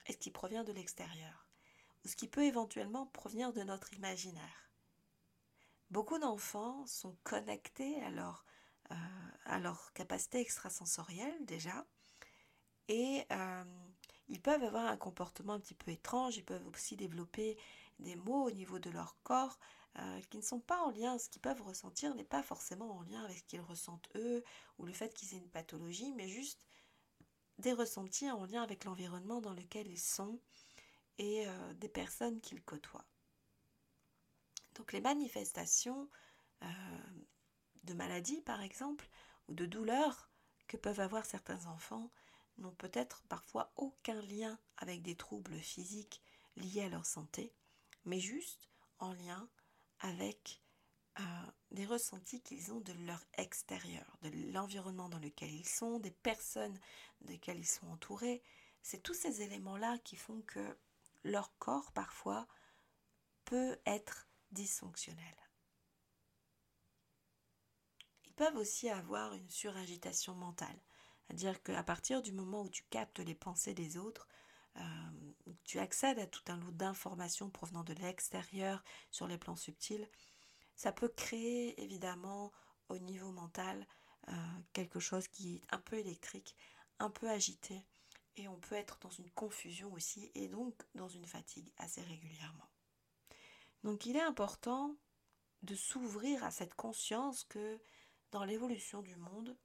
et 0.07 0.13
ce 0.13 0.17
qui 0.17 0.31
provient 0.31 0.63
de 0.63 0.71
l'extérieur, 0.71 1.47
ou 2.03 2.07
ce 2.07 2.15
qui 2.15 2.27
peut 2.27 2.43
éventuellement 2.43 3.05
provenir 3.07 3.53
de 3.53 3.61
notre 3.61 3.93
imaginaire. 3.93 4.71
Beaucoup 5.91 6.17
d'enfants 6.17 6.85
sont 6.85 7.15
connectés 7.23 8.01
à 8.03 8.09
leur, 8.09 8.45
euh, 8.91 8.95
à 9.45 9.59
leur 9.59 9.93
capacité 9.93 10.39
extrasensorielle 10.39 11.45
déjà, 11.45 11.85
et 12.87 13.25
euh, 13.31 13.63
ils 14.29 14.41
peuvent 14.41 14.63
avoir 14.63 14.85
un 14.85 14.97
comportement 14.97 15.53
un 15.53 15.59
petit 15.59 15.75
peu 15.75 15.91
étrange, 15.91 16.37
ils 16.37 16.45
peuvent 16.45 16.67
aussi 16.67 16.95
développer 16.95 17.57
des 17.99 18.15
mots 18.15 18.47
au 18.47 18.51
niveau 18.51 18.79
de 18.79 18.89
leur 18.89 19.15
corps 19.23 19.59
euh, 19.99 20.21
qui 20.29 20.37
ne 20.37 20.43
sont 20.43 20.59
pas 20.59 20.79
en 20.83 20.91
lien, 20.91 21.17
ce 21.17 21.29
qu'ils 21.29 21.41
peuvent 21.41 21.61
ressentir 21.61 22.13
n'est 22.13 22.23
pas 22.23 22.43
forcément 22.43 22.97
en 22.97 23.01
lien 23.01 23.23
avec 23.23 23.39
ce 23.39 23.43
qu'ils 23.43 23.61
ressentent 23.61 24.09
eux 24.15 24.43
ou 24.77 24.85
le 24.85 24.93
fait 24.93 25.13
qu'ils 25.13 25.33
aient 25.33 25.39
une 25.39 25.49
pathologie, 25.49 26.13
mais 26.13 26.27
juste 26.27 26.61
des 27.57 27.73
ressentis 27.73 28.29
en 28.29 28.45
lien 28.45 28.61
avec 28.61 28.83
l'environnement 28.83 29.41
dans 29.41 29.53
lequel 29.53 29.87
ils 29.87 29.99
sont 29.99 30.39
et 31.17 31.47
euh, 31.47 31.73
des 31.73 31.89
personnes 31.89 32.39
qu'ils 32.41 32.63
côtoient. 32.63 33.07
Donc 34.75 34.93
les 34.93 35.01
manifestations 35.01 36.07
euh, 36.61 36.67
de 37.83 37.93
maladies, 37.93 38.41
par 38.41 38.61
exemple, 38.61 39.09
ou 39.47 39.55
de 39.55 39.65
douleurs 39.65 40.29
que 40.67 40.77
peuvent 40.77 40.99
avoir 40.99 41.25
certains 41.25 41.65
enfants 41.65 42.11
n'ont 42.59 42.75
peut-être 42.75 43.23
parfois 43.29 43.71
aucun 43.75 44.21
lien 44.21 44.59
avec 44.77 45.01
des 45.01 45.15
troubles 45.15 45.57
physiques 45.57 46.21
liés 46.55 46.83
à 46.83 46.89
leur 46.89 47.05
santé, 47.05 47.53
mais 48.05 48.19
juste 48.19 48.69
en 48.99 49.13
lien 49.13 49.49
avec 49.99 50.61
euh, 51.19 51.23
des 51.71 51.85
ressentis 51.85 52.41
qu'ils 52.41 52.71
ont 52.71 52.79
de 52.81 52.93
leur 53.05 53.23
extérieur, 53.37 54.17
de 54.21 54.29
l'environnement 54.51 55.09
dans 55.09 55.19
lequel 55.19 55.51
ils 55.51 55.67
sont, 55.67 55.99
des 55.99 56.11
personnes 56.11 56.79
desquelles 57.21 57.59
ils 57.59 57.65
sont 57.65 57.87
entourés. 57.87 58.43
C'est 58.83 59.01
tous 59.01 59.15
ces 59.15 59.41
éléments-là 59.41 59.97
qui 59.99 60.15
font 60.15 60.41
que 60.41 60.77
leur 61.23 61.57
corps 61.57 61.91
parfois 61.91 62.47
peut 63.45 63.77
être 63.85 64.27
dysfonctionnel. 64.51 65.35
Ils 68.25 68.33
peuvent 68.33 68.57
aussi 68.57 68.89
avoir 68.89 69.33
une 69.33 69.49
suragitation 69.49 70.35
mentale, 70.35 70.79
c'est-à-dire 71.25 71.61
qu'à 71.63 71.83
partir 71.83 72.21
du 72.21 72.31
moment 72.31 72.61
où 72.61 72.69
tu 72.69 72.83
captes 72.89 73.19
les 73.19 73.35
pensées 73.35 73.73
des 73.73 73.97
autres, 73.97 74.27
euh, 74.77 75.53
tu 75.63 75.79
accèdes 75.79 76.19
à 76.19 76.27
tout 76.27 76.43
un 76.47 76.57
lot 76.57 76.71
d'informations 76.71 77.49
provenant 77.49 77.83
de 77.83 77.93
l'extérieur 77.93 78.83
sur 79.11 79.27
les 79.27 79.37
plans 79.37 79.55
subtils, 79.55 80.07
ça 80.75 80.91
peut 80.91 81.09
créer 81.09 81.81
évidemment 81.81 82.51
au 82.89 82.97
niveau 82.99 83.31
mental 83.31 83.87
euh, 84.29 84.33
quelque 84.73 84.99
chose 84.99 85.27
qui 85.27 85.55
est 85.55 85.61
un 85.71 85.79
peu 85.79 85.97
électrique, 85.97 86.55
un 86.99 87.09
peu 87.09 87.29
agité, 87.29 87.85
et 88.35 88.47
on 88.47 88.59
peut 88.59 88.75
être 88.75 88.99
dans 89.01 89.09
une 89.09 89.29
confusion 89.31 89.91
aussi, 89.93 90.31
et 90.35 90.47
donc 90.47 90.73
dans 90.95 91.09
une 91.09 91.25
fatigue 91.25 91.71
assez 91.77 92.01
régulièrement. 92.01 92.69
Donc 93.83 94.05
il 94.05 94.15
est 94.15 94.21
important 94.21 94.95
de 95.63 95.75
s'ouvrir 95.75 96.43
à 96.43 96.51
cette 96.51 96.75
conscience 96.75 97.43
que 97.45 97.79
dans 98.31 98.43
l'évolution 98.43 99.01
du 99.01 99.15
monde, 99.15 99.57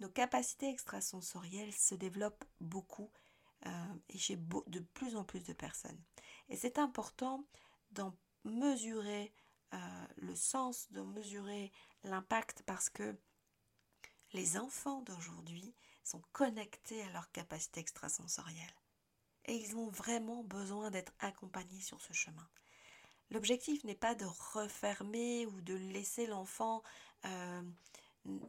nos 0.00 0.08
capacités 0.08 0.68
extrasensorielles 0.68 1.72
se 1.72 1.94
développent 1.94 2.44
beaucoup 2.60 3.10
euh, 3.64 3.94
et 4.10 4.18
chez 4.18 4.36
de 4.36 4.80
plus 4.80 5.16
en 5.16 5.24
plus 5.24 5.44
de 5.44 5.52
personnes. 5.52 6.00
Et 6.48 6.56
c'est 6.56 6.78
important 6.78 7.46
d'en 7.90 8.14
mesurer 8.44 9.32
euh, 9.74 10.06
le 10.16 10.34
sens, 10.34 10.90
de 10.92 11.00
mesurer 11.00 11.72
l'impact 12.04 12.62
parce 12.66 12.90
que 12.90 13.16
les 14.32 14.58
enfants 14.58 15.02
d'aujourd'hui 15.02 15.74
sont 16.04 16.22
connectés 16.32 17.02
à 17.02 17.10
leur 17.10 17.30
capacité 17.32 17.80
extrasensorielle. 17.80 18.74
Et 19.46 19.54
ils 19.54 19.76
ont 19.76 19.88
vraiment 19.88 20.42
besoin 20.44 20.90
d'être 20.90 21.12
accompagnés 21.20 21.80
sur 21.80 22.00
ce 22.00 22.12
chemin. 22.12 22.48
L'objectif 23.30 23.82
n'est 23.84 23.94
pas 23.94 24.14
de 24.14 24.26
refermer 24.52 25.46
ou 25.46 25.60
de 25.60 25.74
laisser 25.74 26.26
l'enfant 26.26 26.82
euh, 27.24 27.62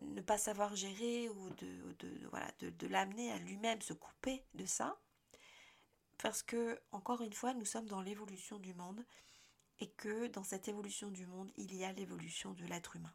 ne 0.01 0.21
pas 0.21 0.37
savoir 0.37 0.75
gérer 0.75 1.29
ou 1.29 1.49
de, 1.51 2.87
l'amener 2.87 3.31
à 3.31 3.37
lui-même 3.39 3.81
se 3.81 3.93
couper 3.93 4.43
de 4.53 4.65
ça. 4.65 4.99
Parce 6.17 6.41
que, 6.41 6.79
encore 6.91 7.21
une 7.21 7.33
fois, 7.33 7.53
nous 7.53 7.65
sommes 7.65 7.87
dans 7.87 8.01
l'évolution 8.01 8.59
du 8.59 8.73
monde 8.73 9.03
et 9.79 9.89
que 9.91 10.27
dans 10.27 10.43
cette 10.43 10.67
évolution 10.67 11.09
du 11.09 11.27
monde, 11.27 11.51
il 11.57 11.75
y 11.75 11.83
a 11.83 11.93
l'évolution 11.93 12.53
de 12.53 12.65
l'être 12.65 12.95
humain. 12.95 13.13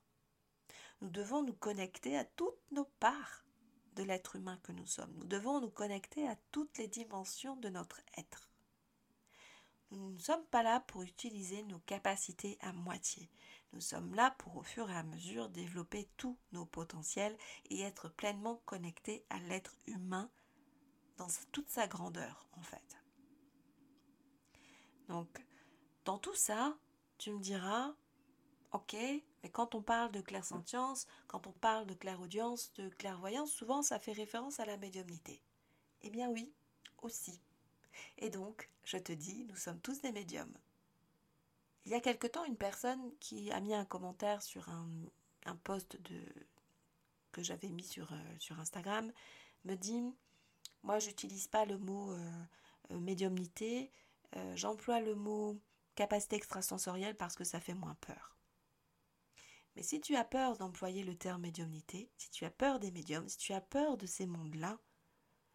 Nous 1.01 1.11
devons 1.11 1.43
nous 1.43 1.55
connecter 1.55 2.17
à 2.17 2.25
toutes 2.25 2.61
nos 2.71 2.85
parts 3.01 3.45
de 3.97 4.05
l'être 4.05 4.37
humain 4.37 4.59
que 4.63 4.73
nous 4.73 4.87
sommes. 4.87 5.13
Nous 5.17 5.27
devons 5.27 5.61
nous 5.61 5.71
connecter 5.71 6.29
à 6.29 6.37
toutes 6.53 6.79
les 6.79 6.87
dimensions 6.87 7.57
de 7.57 7.69
notre 7.69 8.01
être. 8.17 8.49
Nous 9.91 10.13
ne 10.13 10.19
sommes 10.19 10.45
pas 10.47 10.63
là 10.63 10.81
pour 10.81 11.03
utiliser 11.03 11.63
nos 11.65 11.81
capacités 11.81 12.57
à 12.61 12.73
moitié. 12.73 13.29
Nous 13.73 13.81
sommes 13.81 14.15
là 14.15 14.35
pour 14.39 14.57
au 14.57 14.63
fur 14.63 14.91
et 14.91 14.97
à 14.97 15.03
mesure 15.03 15.49
développer 15.49 16.09
tous 16.17 16.37
nos 16.53 16.67
potentiels 16.67 17.37
et 17.71 17.81
être 17.81 18.09
pleinement 18.09 18.61
connectés 18.67 19.25
à 19.31 19.39
l'être 19.41 19.77
humain 19.87 20.31
dans 21.17 21.29
toute 21.53 21.69
sa 21.69 21.87
grandeur 21.87 22.47
en 22.53 22.63
fait. 22.63 22.99
Donc, 25.09 25.45
dans 26.05 26.19
tout 26.19 26.35
ça, 26.35 26.77
tu 27.19 27.33
me 27.33 27.41
diras, 27.41 27.95
ok, 28.73 28.95
mais 28.95 29.51
quand 29.51 29.75
on 29.75 29.83
parle 29.83 30.13
de 30.13 30.21
clairsentience, 30.21 31.07
quand 31.27 31.47
on 31.47 31.53
parle 31.53 31.87
de 31.87 31.95
clairaudience, 31.95 32.73
de 32.75 32.89
clairvoyance, 32.89 33.53
souvent 33.53 33.83
ça 33.83 33.99
fait 33.99 34.13
référence 34.13 34.61
à 34.61 34.65
la 34.65 34.77
médiumnité. 34.77 35.43
Eh 36.03 36.11
bien 36.11 36.29
oui, 36.29 36.53
aussi. 37.03 37.41
Et 38.19 38.31
donc, 38.31 38.71
je 38.85 38.99
te 38.99 39.13
dis, 39.13 39.45
nous 39.45 39.57
sommes 39.57 39.81
tous 39.81 40.01
des 40.01 40.13
médiums. 40.13 40.57
Il 41.85 41.93
y 41.93 41.95
a 41.95 42.01
quelque 42.01 42.27
temps, 42.27 42.45
une 42.45 42.57
personne 42.57 43.13
qui 43.19 43.51
a 43.51 43.61
mis 43.61 43.75
un 43.75 43.85
commentaire 43.85 44.43
sur 44.43 44.69
un, 44.69 44.89
un 45.47 45.57
post 45.57 46.01
de, 46.01 46.23
que 47.33 47.43
j'avais 47.43 47.71
mis 47.71 47.83
sur, 47.83 48.13
euh, 48.13 48.39
sur 48.39 48.61
Instagram 48.61 49.11
me 49.65 49.75
dit 49.75 50.15
Moi, 50.83 50.99
j'utilise 50.99 51.49
pas 51.49 51.65
le 51.65 51.79
mot 51.79 52.13
euh, 52.13 52.45
euh, 52.91 52.99
médiumnité, 53.01 53.91
j'emploie 54.55 55.01
le 55.01 55.15
mot 55.15 55.61
capacité 55.95 56.37
extrasensorielle 56.37 57.17
parce 57.17 57.37
que 57.37 57.45
ça 57.45 57.61
fait 57.61 57.75
moins 57.75 57.97
peur. 58.01 58.35
Mais 59.77 59.83
si 59.83 60.01
tu 60.01 60.17
as 60.17 60.25
peur 60.25 60.57
d'employer 60.57 61.05
le 61.05 61.15
terme 61.15 61.43
médiumnité, 61.43 62.11
si 62.17 62.31
tu 62.31 62.47
as 62.47 62.51
peur 62.51 62.79
des 62.79 62.91
médiums, 62.91 63.29
si 63.29 63.37
tu 63.37 63.53
as 63.53 63.61
peur 63.61 63.99
de 63.99 64.07
ces 64.07 64.27
mondes-là, 64.27 64.79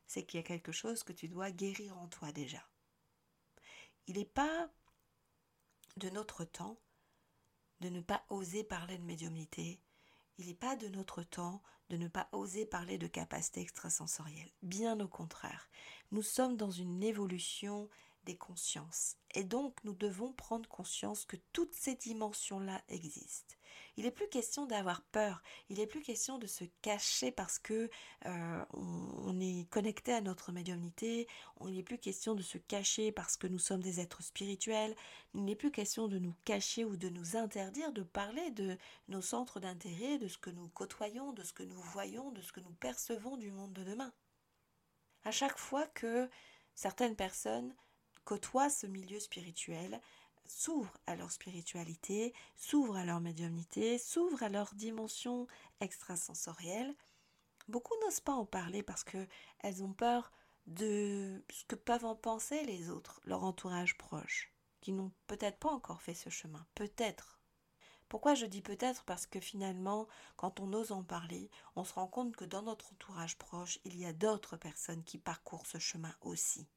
c'est 0.05 0.23
qu'il 0.23 0.39
y 0.39 0.43
a 0.43 0.45
quelque 0.45 0.71
chose 0.71 1.03
que 1.03 1.11
tu 1.11 1.27
dois 1.27 1.49
guérir 1.49 1.97
en 1.97 2.07
toi 2.07 2.31
déjà. 2.31 2.63
Il 4.05 4.17
n'est 4.17 4.25
pas 4.25 4.69
de 5.97 6.09
notre 6.09 6.43
temps 6.43 6.79
de 7.81 7.89
ne 7.89 8.01
pas 8.01 8.23
oser 8.29 8.63
parler 8.63 8.97
de 8.97 9.03
médiumnité. 9.03 9.81
Il 10.37 10.47
n'est 10.47 10.53
pas 10.53 10.75
de 10.75 10.87
notre 10.87 11.23
temps 11.23 11.61
de 11.89 11.97
ne 11.97 12.07
pas 12.07 12.27
oser 12.31 12.65
parler 12.65 12.97
de 12.97 13.07
capacité 13.07 13.61
extrasensorielle. 13.61 14.51
Bien 14.61 14.99
au 14.99 15.07
contraire, 15.07 15.69
nous 16.11 16.21
sommes 16.21 16.57
dans 16.57 16.71
une 16.71 17.01
évolution 17.03 17.89
des 18.23 18.37
consciences. 18.37 19.15
Et 19.35 19.43
donc, 19.43 19.77
nous 19.83 19.93
devons 19.93 20.33
prendre 20.33 20.67
conscience 20.67 21.25
que 21.25 21.37
toutes 21.53 21.73
ces 21.73 21.95
dimensions-là 21.95 22.81
existent. 22.89 23.55
Il 23.97 24.03
n'est 24.03 24.11
plus 24.11 24.29
question 24.29 24.67
d'avoir 24.67 25.01
peur, 25.01 25.41
il 25.69 25.77
n'est 25.77 25.87
plus 25.87 26.01
question 26.01 26.37
de 26.37 26.45
se 26.45 26.63
cacher 26.83 27.31
parce 27.31 27.57
que 27.57 27.89
euh, 28.27 28.65
on, 28.73 29.39
est 29.39 29.67
connecté 29.71 30.13
à 30.13 30.21
notre 30.21 30.51
médiumnité, 30.51 31.27
il 31.65 31.73
n'est 31.73 31.83
plus 31.83 31.97
question 31.97 32.35
de 32.35 32.43
se 32.43 32.59
cacher 32.59 33.11
parce 33.11 33.37
que 33.37 33.47
nous 33.47 33.57
sommes 33.57 33.81
des 33.81 33.99
êtres 33.99 34.21
spirituels, 34.21 34.95
il 35.33 35.45
n'est 35.45 35.55
plus 35.55 35.71
question 35.71 36.07
de 36.07 36.19
nous 36.19 36.35
cacher 36.45 36.85
ou 36.85 36.95
de 36.95 37.09
nous 37.09 37.35
interdire 37.35 37.91
de 37.91 38.03
parler 38.03 38.51
de 38.51 38.77
nos 39.07 39.21
centres 39.21 39.59
d'intérêt, 39.59 40.19
de 40.19 40.27
ce 40.27 40.37
que 40.37 40.51
nous 40.51 40.69
côtoyons, 40.69 41.33
de 41.33 41.41
ce 41.41 41.53
que 41.53 41.63
nous 41.63 41.81
voyons, 41.81 42.31
de 42.31 42.41
ce 42.41 42.51
que 42.51 42.59
nous 42.59 42.73
percevons 42.73 43.35
du 43.35 43.51
monde 43.51 43.73
de 43.73 43.83
demain. 43.83 44.13
À 45.23 45.31
chaque 45.31 45.57
fois 45.57 45.87
que 45.87 46.29
certaines 46.75 47.15
personnes 47.15 47.75
côtoient 48.25 48.69
ce 48.69 48.85
milieu 48.85 49.19
spirituel, 49.19 49.99
s'ouvrent 50.49 50.97
à 51.05 51.15
leur 51.15 51.31
spiritualité, 51.31 52.33
s'ouvrent 52.55 52.97
à 52.97 53.05
leur 53.05 53.21
médiumnité, 53.21 53.97
s'ouvrent 53.97 54.43
à 54.43 54.49
leur 54.49 54.73
dimension 54.73 55.47
extrasensorielle, 55.79 56.95
Beaucoup 57.67 57.93
n'osent 58.01 58.21
pas 58.21 58.33
en 58.33 58.45
parler 58.45 58.81
parce 58.81 59.03
qu'elles 59.03 59.83
ont 59.83 59.91
peur 59.91 60.31
de 60.67 61.43
ce 61.51 61.65
que 61.65 61.75
peuvent 61.75 62.05
en 62.05 62.15
penser 62.15 62.63
les 62.63 62.89
autres, 62.89 63.19
leur 63.25 63.43
entourage 63.43 63.97
proche, 63.97 64.53
qui 64.79 64.93
n'ont 64.93 65.11
peut-être 65.27 65.59
pas 65.59 65.71
encore 65.71 66.01
fait 66.01 66.13
ce 66.13 66.29
chemin. 66.29 66.65
Peut-être. 66.75 67.41
Pourquoi 68.07 68.35
je 68.35 68.45
dis 68.45 68.61
peut-être? 68.61 69.03
Parce 69.03 69.27
que 69.27 69.41
finalement, 69.41 70.07
quand 70.37 70.61
on 70.61 70.71
ose 70.71 70.93
en 70.93 71.03
parler, 71.03 71.51
on 71.75 71.83
se 71.83 71.93
rend 71.93 72.07
compte 72.07 72.37
que 72.37 72.45
dans 72.45 72.61
notre 72.61 72.93
entourage 72.93 73.37
proche, 73.37 73.79
il 73.83 73.97
y 73.97 74.05
a 74.05 74.13
d'autres 74.13 74.55
personnes 74.55 75.03
qui 75.03 75.17
parcourent 75.17 75.67
ce 75.67 75.77
chemin 75.77 76.15
aussi. 76.21 76.69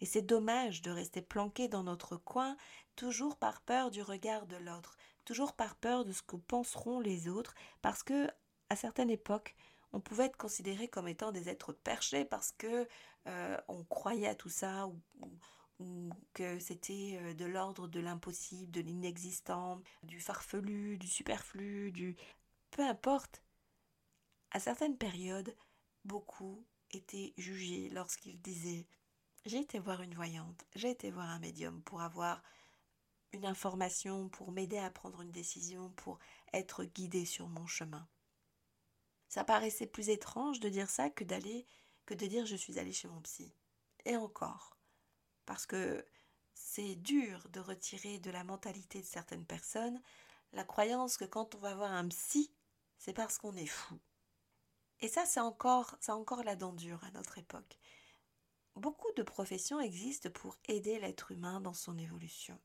Et 0.00 0.06
c'est 0.06 0.22
dommage 0.22 0.82
de 0.82 0.90
rester 0.90 1.22
planqué 1.22 1.68
dans 1.68 1.82
notre 1.84 2.16
coin, 2.16 2.56
toujours 2.96 3.36
par 3.36 3.60
peur 3.62 3.90
du 3.90 4.02
regard 4.02 4.46
de 4.46 4.56
l'autre, 4.56 4.96
toujours 5.24 5.52
par 5.54 5.76
peur 5.76 6.04
de 6.04 6.12
ce 6.12 6.22
que 6.22 6.36
penseront 6.36 7.00
les 7.00 7.28
autres, 7.28 7.54
parce 7.82 8.02
que, 8.02 8.28
à 8.70 8.76
certaines 8.76 9.10
époques, 9.10 9.54
on 9.92 10.00
pouvait 10.00 10.26
être 10.26 10.36
considéré 10.36 10.88
comme 10.88 11.08
étant 11.08 11.32
des 11.32 11.48
êtres 11.48 11.72
perchés 11.72 12.24
parce 12.24 12.52
que 12.52 12.86
euh, 13.26 13.56
on 13.68 13.84
croyait 13.84 14.28
à 14.28 14.34
tout 14.34 14.48
ça 14.48 14.86
ou, 14.86 15.00
que 16.34 16.58
c'était 16.58 17.18
euh, 17.22 17.34
de 17.34 17.46
l'ordre 17.46 17.88
de 17.88 18.00
l'impossible, 18.00 18.70
de 18.70 18.82
l'inexistant, 18.82 19.80
du 20.02 20.20
farfelu, 20.20 20.98
du 20.98 21.08
superflu, 21.08 21.90
du 21.90 22.16
peu 22.70 22.82
importe. 22.82 23.42
À 24.50 24.60
certaines 24.60 24.98
périodes, 24.98 25.56
beaucoup 26.04 26.66
étaient 26.90 27.32
jugés 27.38 27.88
lorsqu'ils 27.90 28.40
disaient 28.42 28.86
j'ai 29.44 29.58
été 29.58 29.78
voir 29.78 30.02
une 30.02 30.14
voyante, 30.14 30.64
j'ai 30.74 30.90
été 30.90 31.10
voir 31.10 31.28
un 31.28 31.38
médium 31.38 31.82
pour 31.82 32.02
avoir 32.02 32.42
une 33.32 33.46
information, 33.46 34.28
pour 34.28 34.52
m'aider 34.52 34.78
à 34.78 34.90
prendre 34.90 35.20
une 35.20 35.30
décision, 35.30 35.90
pour 35.90 36.18
être 36.52 36.84
guidé 36.84 37.24
sur 37.24 37.48
mon 37.48 37.66
chemin. 37.66 38.08
Ça 39.28 39.44
paraissait 39.44 39.86
plus 39.86 40.08
étrange 40.08 40.60
de 40.60 40.68
dire 40.68 40.90
ça 40.90 41.10
que 41.10 41.24
d'aller 41.24 41.66
que 42.06 42.14
de 42.14 42.26
dire 42.26 42.46
je 42.46 42.56
suis 42.56 42.78
allé 42.78 42.92
chez 42.92 43.06
mon 43.06 43.20
psy. 43.20 43.54
Et 44.04 44.16
encore. 44.16 44.76
Parce 45.46 45.66
que 45.66 46.04
c'est 46.54 46.96
dur 46.96 47.46
de 47.50 47.60
retirer 47.60 48.18
de 48.18 48.30
la 48.30 48.42
mentalité 48.42 49.00
de 49.00 49.06
certaines 49.06 49.46
personnes 49.46 50.00
la 50.52 50.64
croyance 50.64 51.16
que 51.16 51.24
quand 51.24 51.54
on 51.54 51.58
va 51.58 51.74
voir 51.74 51.92
un 51.92 52.08
psy, 52.08 52.52
c'est 52.98 53.12
parce 53.12 53.38
qu'on 53.38 53.54
est 53.54 53.66
fou. 53.66 53.98
Et 55.00 55.08
ça, 55.08 55.24
c'est 55.24 55.40
encore, 55.40 55.96
c'est 56.00 56.12
encore 56.12 56.42
la 56.42 56.56
dent 56.56 56.72
dure 56.72 57.02
à 57.04 57.10
notre 57.12 57.38
époque. 57.38 57.78
Beaucoup 58.76 59.12
de 59.16 59.22
professions 59.22 59.80
existent 59.80 60.30
pour 60.30 60.56
aider 60.68 60.98
l'être 60.98 61.32
humain 61.32 61.60
dans 61.60 61.74
son 61.74 61.98
évolution. 61.98 62.58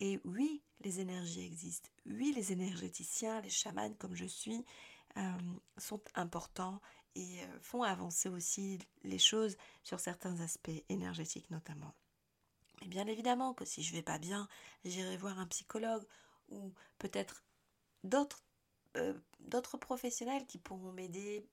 Et 0.00 0.20
oui, 0.24 0.62
les 0.80 1.00
énergies 1.00 1.44
existent. 1.44 1.90
Oui, 2.06 2.32
les 2.34 2.52
énergéticiens, 2.52 3.40
les 3.40 3.50
chamans 3.50 3.94
comme 3.94 4.14
je 4.14 4.24
suis, 4.24 4.64
euh, 5.16 5.38
sont 5.76 6.02
importants 6.14 6.80
et 7.14 7.42
euh, 7.42 7.60
font 7.60 7.82
avancer 7.82 8.28
aussi 8.28 8.78
les 9.02 9.18
choses 9.18 9.56
sur 9.82 10.00
certains 10.00 10.40
aspects 10.40 10.84
énergétiques 10.88 11.50
notamment. 11.50 11.94
Mais 12.80 12.88
bien 12.88 13.06
évidemment 13.06 13.52
que 13.52 13.64
si 13.64 13.82
je 13.82 13.92
vais 13.92 14.02
pas 14.02 14.18
bien, 14.18 14.48
j'irai 14.84 15.16
voir 15.16 15.38
un 15.38 15.46
psychologue 15.46 16.06
ou 16.48 16.72
peut-être 16.98 17.44
d'autres 18.04 18.42
euh, 18.96 19.14
d'autres 19.40 19.76
professionnels 19.76 20.46
qui 20.46 20.58
pourront 20.58 20.92
m'aider, 20.92 21.46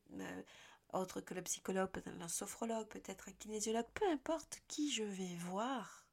autres 0.93 1.21
que 1.21 1.33
le 1.33 1.43
psychologue, 1.43 1.91
peut-être 1.91 2.21
un 2.21 2.27
sophrologue, 2.27 2.87
peut-être 2.87 3.29
un 3.29 3.33
kinésiologue, 3.33 3.89
peu 3.93 4.09
importe 4.09 4.61
qui 4.67 4.91
je 4.91 5.03
vais 5.03 5.35
voir. 5.35 6.05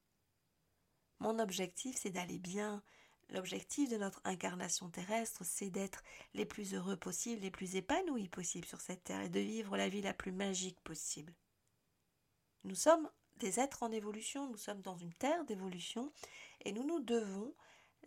Mon 1.21 1.39
objectif, 1.39 1.97
c'est 1.99 2.11
d'aller 2.11 2.39
bien, 2.39 2.83
L'objectif 3.31 3.89
de 3.89 3.97
notre 3.97 4.21
incarnation 4.25 4.89
terrestre, 4.91 5.45
c'est 5.45 5.71
d'être 5.71 6.03
les 6.35 6.45
plus 6.45 6.75
heureux 6.75 6.97
possibles, 6.97 7.43
les 7.43 7.51
plus 7.51 7.77
épanouis 7.77 8.29
possibles 8.29 8.67
sur 8.67 8.81
cette 8.81 9.05
terre 9.05 9.23
et 9.23 9.29
de 9.29 9.41
vivre 9.41 9.77
la 9.77 9.89
vie 9.89 10.03
la 10.03 10.15
plus 10.15 10.33
magique 10.33 10.81
possible. 10.81 11.35
Nous 12.65 12.75
sommes 12.75 13.11
des 13.37 13.61
êtres 13.61 13.83
en 13.83 13.91
évolution, 13.91 14.49
nous 14.49 14.57
sommes 14.57 14.83
dans 14.83 14.97
une 14.97 15.13
terre 15.15 15.45
d'évolution 15.45 16.13
et 16.65 16.73
nous 16.73 16.85
nous 16.85 17.01
devons 17.01 17.55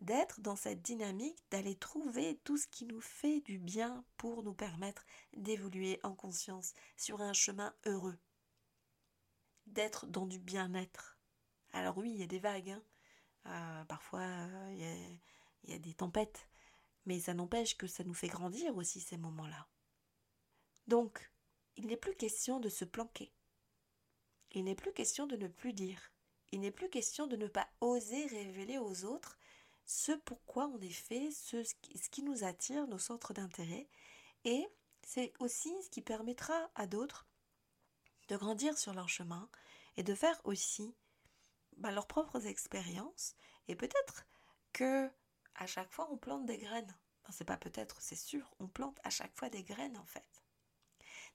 d'être 0.01 0.41
dans 0.41 0.55
cette 0.55 0.81
dynamique, 0.81 1.43
d'aller 1.49 1.75
trouver 1.75 2.39
tout 2.43 2.57
ce 2.57 2.67
qui 2.67 2.85
nous 2.85 3.01
fait 3.01 3.41
du 3.41 3.57
bien 3.57 4.03
pour 4.17 4.43
nous 4.43 4.53
permettre 4.53 5.05
d'évoluer 5.35 5.99
en 6.03 6.13
conscience 6.13 6.73
sur 6.95 7.21
un 7.21 7.33
chemin 7.33 7.73
heureux, 7.85 8.17
d'être 9.65 10.05
dans 10.07 10.25
du 10.25 10.39
bien-être. 10.39 11.17
Alors 11.73 11.97
oui, 11.97 12.11
il 12.11 12.19
y 12.19 12.23
a 12.23 12.27
des 12.27 12.39
vagues, 12.39 12.69
hein, 12.69 12.83
euh, 13.47 13.85
parfois, 13.85 14.25
il 14.71 15.19
y, 15.69 15.73
a 15.73 15.79
des 15.79 15.93
tempêtes. 15.93 16.47
Mais 17.05 17.19
ça 17.19 17.33
n'empêche 17.33 17.77
que 17.77 17.87
ça 17.87 18.03
nous 18.03 18.13
fait 18.13 18.27
grandir 18.27 18.75
aussi 18.75 18.99
ces 18.99 19.17
moments-là. 19.17 19.67
Donc, 20.87 21.31
il 21.77 21.87
n'est 21.87 21.97
plus 21.97 22.15
question 22.15 22.59
de 22.59 22.69
se 22.69 22.85
planquer. 22.85 23.31
Il 24.51 24.65
n'est 24.65 24.75
plus 24.75 24.93
question 24.93 25.27
de 25.27 25.35
ne 25.37 25.47
plus 25.47 25.73
dire. 25.73 26.11
Il 26.51 26.61
n'est 26.61 26.71
plus 26.71 26.89
question 26.89 27.27
de 27.27 27.35
ne 27.35 27.47
pas 27.47 27.67
oser 27.81 28.25
révéler 28.25 28.77
aux 28.77 29.05
autres 29.05 29.37
ce 29.87 30.11
pourquoi 30.11 30.67
on 30.67 30.79
est 30.79 30.89
fait, 30.89 31.31
ce, 31.31 31.63
ce 31.63 32.09
qui 32.11 32.21
nous 32.21 32.43
attire, 32.43 32.87
nos 32.87 32.99
centres 32.99 33.33
d'intérêt. 33.33 33.87
Et 34.43 34.67
c'est 35.01 35.33
aussi 35.39 35.73
ce 35.81 35.89
qui 35.89 36.01
permettra 36.01 36.69
à 36.75 36.85
d'autres 36.85 37.25
de 38.27 38.35
grandir 38.35 38.77
sur 38.77 38.93
leur 38.93 39.07
chemin 39.07 39.49
et 39.95 40.03
de 40.03 40.13
faire 40.13 40.39
aussi 40.43 40.93
bah, 41.77 41.91
leurs 41.91 42.07
propres 42.07 42.45
expériences 42.45 43.35
et 43.69 43.75
peut-être 43.75 44.25
que 44.73 45.09
à 45.55 45.65
chaque 45.65 45.91
fois 45.91 46.09
on 46.11 46.17
plante 46.17 46.45
des 46.45 46.57
graines. 46.57 46.95
c'est 47.29 47.45
pas 47.45 47.57
peut-être, 47.57 48.01
c'est 48.01 48.15
sûr, 48.15 48.53
on 48.59 48.67
plante 48.67 48.99
à 49.03 49.09
chaque 49.09 49.35
fois 49.37 49.49
des 49.49 49.63
graines 49.63 49.97
en 49.97 50.05
fait. 50.05 50.43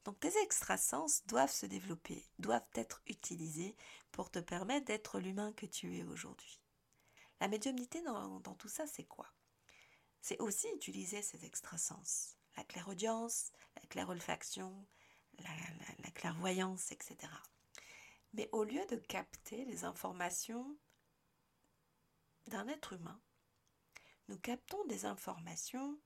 Donc 0.04 0.20
tes 0.20 0.36
extrasens 0.42 1.24
doivent 1.26 1.52
se 1.52 1.66
développer, 1.66 2.28
doivent 2.38 2.68
être 2.74 3.02
utilisés 3.06 3.76
pour 4.10 4.30
te 4.30 4.40
permettre 4.40 4.84
d'être 4.84 5.18
l'humain 5.18 5.52
que 5.54 5.66
tu 5.66 5.96
es 5.96 6.04
aujourd'hui. 6.04 6.61
La 7.42 7.48
médiumnité 7.48 8.00
dans, 8.02 8.54
tout 8.54 8.68
ça, 8.68 8.86
c'est 8.86 9.02
quoi? 9.02 9.26
C'est 10.20 10.38
aussi 10.38 10.68
utiliser 10.76 11.22
ces 11.22 11.44
extrasens, 11.44 12.36
la 12.56 12.62
clairaudience, 12.62 13.50
la 13.74 13.82
clairolfaction, 13.88 14.86
la, 15.40 15.50
la 15.98 16.10
clairvoyance, 16.12 16.92
etc. 16.92 17.16
Mais 18.32 18.48
au 18.52 18.62
lieu 18.62 18.86
de 18.86 18.94
capter 18.94 19.64
les 19.64 19.82
informations 19.82 20.78
d'un 22.46 22.68
être 22.68 22.92
humain, 22.92 23.20
nous 24.28 24.38
captons 24.38 24.84
des 24.84 25.04
informations 25.04 25.98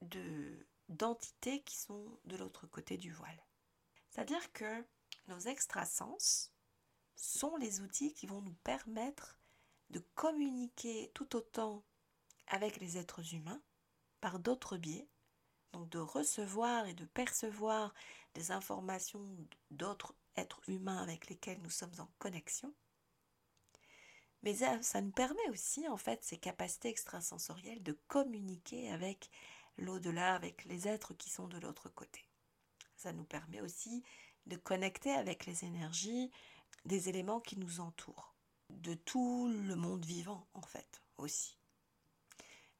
de 0.00 0.68
d'entités 0.88 1.64
qui 1.64 1.76
sont 1.76 2.20
de 2.24 2.36
l'autre 2.36 2.68
côté 2.68 2.96
du 2.98 3.10
voile. 3.10 3.44
C'est-à-dire 4.10 4.52
que 4.52 4.86
nos 5.26 5.40
extrasens 5.40 6.52
sont 7.16 7.56
les 7.56 7.80
outils 7.80 8.14
qui 8.14 8.28
vont 8.28 8.42
nous 8.42 8.54
permettre 8.62 9.41
de 9.92 10.00
communiquer 10.14 11.10
tout 11.14 11.36
autant 11.36 11.84
avec 12.48 12.80
les 12.80 12.98
êtres 12.98 13.34
humains 13.34 13.62
par 14.20 14.38
d'autres 14.38 14.76
biais, 14.76 15.08
donc 15.72 15.88
de 15.90 15.98
recevoir 15.98 16.86
et 16.86 16.94
de 16.94 17.04
percevoir 17.04 17.94
des 18.34 18.50
informations 18.50 19.36
d'autres 19.70 20.14
êtres 20.36 20.62
humains 20.68 21.02
avec 21.02 21.28
lesquels 21.28 21.60
nous 21.62 21.70
sommes 21.70 21.98
en 21.98 22.08
connexion. 22.18 22.74
Mais 24.42 24.54
ça, 24.54 25.00
nous 25.00 25.12
permet 25.12 25.48
aussi, 25.50 25.86
en 25.88 25.96
fait, 25.96 26.24
ces 26.24 26.38
capacités 26.38 26.88
extrasensorielles 26.88 27.82
de 27.82 27.96
communiquer 28.08 28.90
avec 28.90 29.30
l'au-delà, 29.76 30.34
avec 30.34 30.64
les 30.64 30.88
êtres 30.88 31.14
qui 31.14 31.30
sont 31.30 31.46
de 31.46 31.58
l'autre 31.58 31.88
côté. 31.88 32.28
Ça 32.96 33.12
nous 33.12 33.24
permet 33.24 33.60
aussi 33.60 34.02
de 34.46 34.56
connecter 34.56 35.12
avec 35.12 35.46
les 35.46 35.64
énergies 35.64 36.30
des 36.84 37.08
éléments 37.08 37.40
qui 37.40 37.56
nous 37.58 37.80
entourent, 37.80 38.31
de 38.80 38.94
tout 38.94 39.48
le 39.48 39.76
monde 39.76 40.04
vivant, 40.04 40.46
en 40.54 40.62
fait, 40.62 41.02
aussi. 41.18 41.58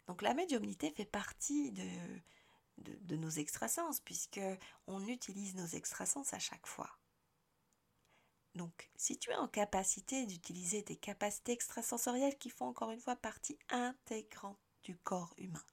Donc 0.07 0.23
la 0.23 0.35
médiumnité 0.35 0.91
fait 0.91 1.05
partie 1.05 1.73
de, 1.73 3.17
nos 3.17 3.31
extrasens, 3.31 4.01
puisque 4.05 4.41
on 4.87 5.07
utilise 5.07 5.55
nos 5.55 5.67
extrasens 5.67 6.33
à 6.33 6.39
chaque 6.39 6.67
fois. 6.67 6.91
Donc, 8.55 8.91
si 8.97 9.19
tu 9.19 9.31
es 9.31 9.37
en 9.37 9.49
capacité 9.49 10.27
d'utiliser 10.27 10.83
tes 10.83 10.97
capacités 10.97 11.53
extrasensorielles 11.53 12.37
qui 12.37 12.51
font 12.51 12.67
encore 12.67 12.91
une 12.91 13.01
fois 13.01 13.17
partie 13.17 13.59
intégrante 13.71 14.59
du 14.83 14.97
corps 14.99 15.33
humain, 15.39 15.65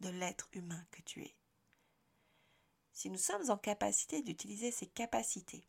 de 0.00 0.10
l'être 0.10 0.48
humain 0.52 0.84
que 0.92 1.02
tu 1.02 1.22
es, 1.22 1.36
si 2.92 3.10
nous 3.10 3.18
sommes 3.18 3.50
en 3.50 3.56
capacité 3.56 4.22
d'utiliser 4.22 4.70
ces 4.70 4.86
capacités, 4.86 5.66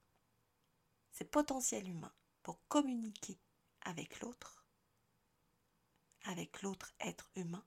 ces 1.11 1.25
potentiels 1.25 1.87
humains 1.87 2.13
pour 2.43 2.59
communiquer 2.67 3.39
avec 3.81 4.19
l'autre, 4.19 4.65
avec 6.23 6.61
l'autre 6.61 6.93
être 6.99 7.29
humain, 7.35 7.65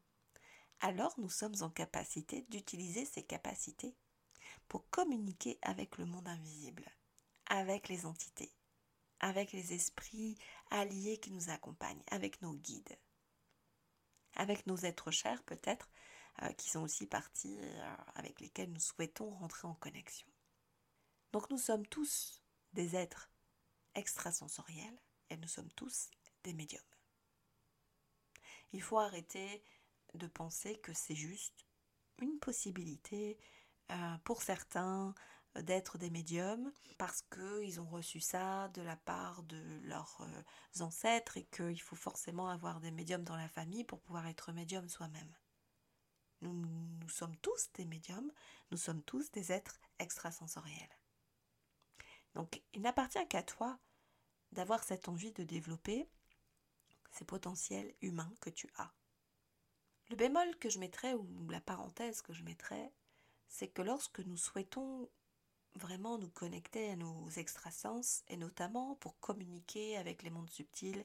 alors 0.80 1.14
nous 1.18 1.30
sommes 1.30 1.54
en 1.62 1.70
capacité 1.70 2.42
d'utiliser 2.50 3.04
ces 3.04 3.22
capacités 3.22 3.96
pour 4.68 4.88
communiquer 4.90 5.58
avec 5.62 5.98
le 5.98 6.06
monde 6.06 6.28
invisible, 6.28 6.84
avec 7.46 7.88
les 7.88 8.06
entités, 8.06 8.52
avec 9.20 9.52
les 9.52 9.72
esprits 9.72 10.36
alliés 10.70 11.18
qui 11.18 11.30
nous 11.30 11.50
accompagnent, 11.50 12.02
avec 12.10 12.42
nos 12.42 12.54
guides, 12.54 12.98
avec 14.34 14.66
nos 14.66 14.76
êtres 14.76 15.10
chers 15.10 15.42
peut-être, 15.44 15.90
euh, 16.42 16.52
qui 16.52 16.68
sont 16.68 16.82
aussi 16.82 17.06
parties 17.06 17.56
euh, 17.60 17.96
avec 18.16 18.40
lesquelles 18.40 18.72
nous 18.72 18.80
souhaitons 18.80 19.30
rentrer 19.30 19.68
en 19.68 19.74
connexion. 19.74 20.26
Donc 21.32 21.48
nous 21.50 21.58
sommes 21.58 21.86
tous 21.86 22.42
des 22.72 22.96
êtres 22.96 23.30
extrasensoriels 23.94 24.98
et 25.30 25.36
nous 25.36 25.48
sommes 25.48 25.70
tous 25.72 26.10
des 26.42 26.52
médiums. 26.52 26.82
Il 28.72 28.82
faut 28.82 28.98
arrêter 28.98 29.62
de 30.14 30.26
penser 30.26 30.76
que 30.80 30.92
c'est 30.92 31.14
juste 31.14 31.66
une 32.18 32.38
possibilité 32.38 33.38
euh, 33.90 34.18
pour 34.24 34.42
certains 34.42 35.14
d'être 35.62 35.98
des 35.98 36.10
médiums 36.10 36.72
parce 36.98 37.22
qu'ils 37.22 37.80
ont 37.80 37.86
reçu 37.86 38.20
ça 38.20 38.68
de 38.68 38.82
la 38.82 38.96
part 38.96 39.42
de 39.44 39.80
leurs 39.84 40.20
euh, 40.20 40.82
ancêtres 40.82 41.36
et 41.36 41.44
qu'il 41.44 41.80
faut 41.80 41.96
forcément 41.96 42.48
avoir 42.48 42.80
des 42.80 42.90
médiums 42.90 43.24
dans 43.24 43.36
la 43.36 43.48
famille 43.48 43.84
pour 43.84 44.00
pouvoir 44.00 44.26
être 44.26 44.52
médium 44.52 44.88
soi-même. 44.88 45.34
Nous, 46.40 46.52
nous 46.52 47.08
sommes 47.08 47.36
tous 47.36 47.70
des 47.74 47.84
médiums, 47.84 48.32
nous 48.70 48.76
sommes 48.76 49.02
tous 49.02 49.30
des 49.30 49.52
êtres 49.52 49.80
extrasensoriels. 49.98 50.98
Donc 52.34 52.62
il 52.72 52.82
n'appartient 52.82 53.26
qu'à 53.28 53.42
toi 53.42 53.78
d'avoir 54.54 54.82
cette 54.82 55.08
envie 55.08 55.32
de 55.32 55.44
développer 55.44 56.08
ces 57.12 57.24
potentiels 57.24 57.94
humains 58.00 58.32
que 58.40 58.50
tu 58.50 58.68
as. 58.76 58.92
Le 60.10 60.16
bémol 60.16 60.56
que 60.58 60.68
je 60.68 60.78
mettrais, 60.78 61.14
ou 61.14 61.48
la 61.50 61.60
parenthèse 61.60 62.22
que 62.22 62.32
je 62.32 62.42
mettrais, 62.42 62.92
c'est 63.48 63.68
que 63.68 63.82
lorsque 63.82 64.20
nous 64.20 64.36
souhaitons 64.36 65.08
vraiment 65.76 66.18
nous 66.18 66.30
connecter 66.30 66.90
à 66.90 66.96
nos 66.96 67.28
extrasens, 67.30 68.22
et 68.28 68.36
notamment 68.36 68.96
pour 68.96 69.18
communiquer 69.20 69.96
avec 69.96 70.22
les 70.22 70.30
mondes 70.30 70.50
subtils, 70.50 71.04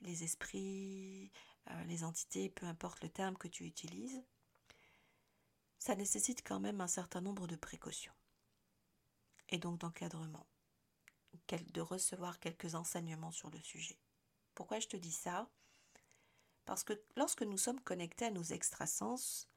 les 0.00 0.24
esprits, 0.24 1.30
euh, 1.70 1.84
les 1.84 2.04
entités, 2.04 2.50
peu 2.50 2.66
importe 2.66 3.02
le 3.02 3.08
terme 3.08 3.36
que 3.36 3.48
tu 3.48 3.64
utilises, 3.64 4.22
ça 5.78 5.94
nécessite 5.94 6.46
quand 6.46 6.60
même 6.60 6.80
un 6.80 6.88
certain 6.88 7.20
nombre 7.20 7.46
de 7.46 7.56
précautions 7.56 8.14
et 9.48 9.58
donc 9.58 9.80
d'encadrement, 9.80 10.46
de 11.72 11.80
recevoir 11.80 12.40
quelques 12.40 12.74
enseignements 12.74 13.30
sur 13.30 13.50
le 13.50 13.60
sujet. 13.60 13.98
Pourquoi 14.54 14.80
je 14.80 14.88
te 14.88 14.96
dis 14.96 15.12
ça? 15.12 15.50
Parce 16.64 16.84
que 16.84 16.92
lorsque 17.16 17.42
nous 17.42 17.58
sommes 17.58 17.80
connectés 17.80 18.26
à 18.26 18.30
nos 18.30 18.42
extrasens 18.42 19.48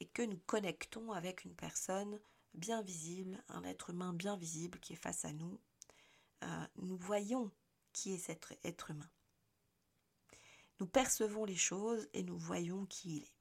et 0.00 0.06
que 0.06 0.22
nous 0.22 0.38
connectons 0.46 1.12
avec 1.12 1.44
une 1.44 1.54
personne 1.54 2.20
bien 2.54 2.82
visible, 2.82 3.42
un 3.48 3.64
être 3.64 3.90
humain 3.90 4.12
bien 4.12 4.36
visible 4.36 4.78
qui 4.80 4.92
est 4.92 5.02
face 5.02 5.24
à 5.24 5.32
nous, 5.32 5.60
euh, 6.42 6.66
nous 6.76 6.96
voyons 6.96 7.50
qui 7.92 8.14
est 8.14 8.18
cet 8.18 8.58
être 8.64 8.90
humain. 8.90 9.10
Nous 10.78 10.86
percevons 10.86 11.44
les 11.44 11.56
choses 11.56 12.08
et 12.12 12.22
nous 12.22 12.38
voyons 12.38 12.86
qui 12.86 13.16
il 13.16 13.22
est. 13.24 13.32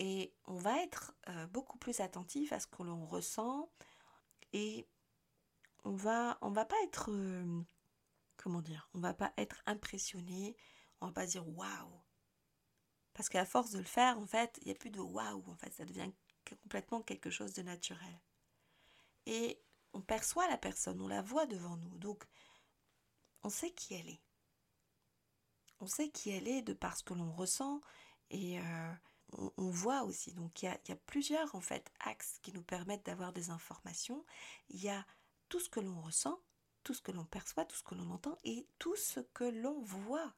Et 0.00 0.32
on 0.44 0.56
va 0.56 0.82
être 0.82 1.14
euh, 1.28 1.46
beaucoup 1.48 1.76
plus 1.78 2.00
attentif 2.00 2.52
à 2.52 2.60
ce 2.60 2.66
que 2.66 2.82
l'on 2.82 3.04
ressent 3.04 3.68
et 4.52 4.86
on 5.88 5.96
va, 5.96 6.36
on 6.42 6.50
va 6.50 6.66
pas 6.66 6.76
être, 6.84 7.10
euh, 7.10 7.62
comment 8.36 8.60
dire, 8.60 8.90
on 8.92 9.00
va 9.00 9.14
pas 9.14 9.32
être 9.38 9.62
impressionné, 9.64 10.54
on 11.00 11.06
va 11.06 11.12
pas 11.12 11.26
dire 11.26 11.48
waouh. 11.48 12.02
Parce 13.14 13.30
qu'à 13.30 13.46
force 13.46 13.70
de 13.70 13.78
le 13.78 13.84
faire, 13.84 14.18
en 14.18 14.26
fait, 14.26 14.58
il 14.60 14.66
n'y 14.66 14.72
a 14.72 14.74
plus 14.74 14.90
de 14.90 15.00
waouh, 15.00 15.42
en 15.48 15.56
fait, 15.56 15.72
ça 15.72 15.86
devient 15.86 16.10
complètement 16.46 17.00
quelque 17.00 17.30
chose 17.30 17.54
de 17.54 17.62
naturel. 17.62 18.20
Et 19.24 19.62
on 19.94 20.02
perçoit 20.02 20.46
la 20.48 20.58
personne, 20.58 21.00
on 21.00 21.08
la 21.08 21.22
voit 21.22 21.46
devant 21.46 21.78
nous, 21.78 21.96
donc 21.96 22.26
on 23.42 23.48
sait 23.48 23.72
qui 23.72 23.94
elle 23.94 24.10
est. 24.10 24.22
On 25.80 25.86
sait 25.86 26.10
qui 26.10 26.28
elle 26.28 26.48
est 26.48 26.60
de 26.60 26.74
par 26.74 26.98
ce 26.98 27.02
que 27.02 27.14
l'on 27.14 27.32
ressent 27.32 27.80
et 28.28 28.60
euh, 28.60 28.92
on, 29.56 29.70
voit 29.70 30.02
aussi. 30.02 30.34
Donc 30.34 30.60
il 30.60 30.66
y, 30.66 30.68
a, 30.68 30.78
il 30.84 30.90
y 30.90 30.92
a 30.92 30.96
plusieurs 30.96 31.54
en 31.54 31.60
fait 31.60 31.90
axes 32.00 32.40
qui 32.42 32.52
nous 32.52 32.62
permettent 32.62 33.06
d'avoir 33.06 33.32
des 33.32 33.48
informations. 33.50 34.26
Il 34.68 34.82
y 34.82 34.90
a 34.90 35.06
tout 35.48 35.60
ce 35.60 35.68
que 35.68 35.80
l'on 35.80 36.00
ressent, 36.00 36.40
tout 36.82 36.94
ce 36.94 37.02
que 37.02 37.12
l'on 37.12 37.24
perçoit, 37.24 37.64
tout 37.64 37.76
ce 37.76 37.82
que 37.82 37.94
l'on 37.94 38.10
entend 38.10 38.36
et 38.44 38.66
tout 38.78 38.96
ce 38.96 39.20
que 39.20 39.44
l'on 39.44 39.80
voit. 39.82 40.34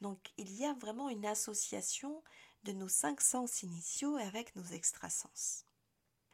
Donc 0.00 0.32
il 0.36 0.52
y 0.52 0.64
a 0.64 0.74
vraiment 0.74 1.08
une 1.08 1.26
association 1.26 2.22
de 2.64 2.72
nos 2.72 2.88
cinq 2.88 3.20
sens 3.20 3.62
initiaux 3.62 4.16
avec 4.16 4.54
nos 4.56 4.64
extrasens. 4.64 5.64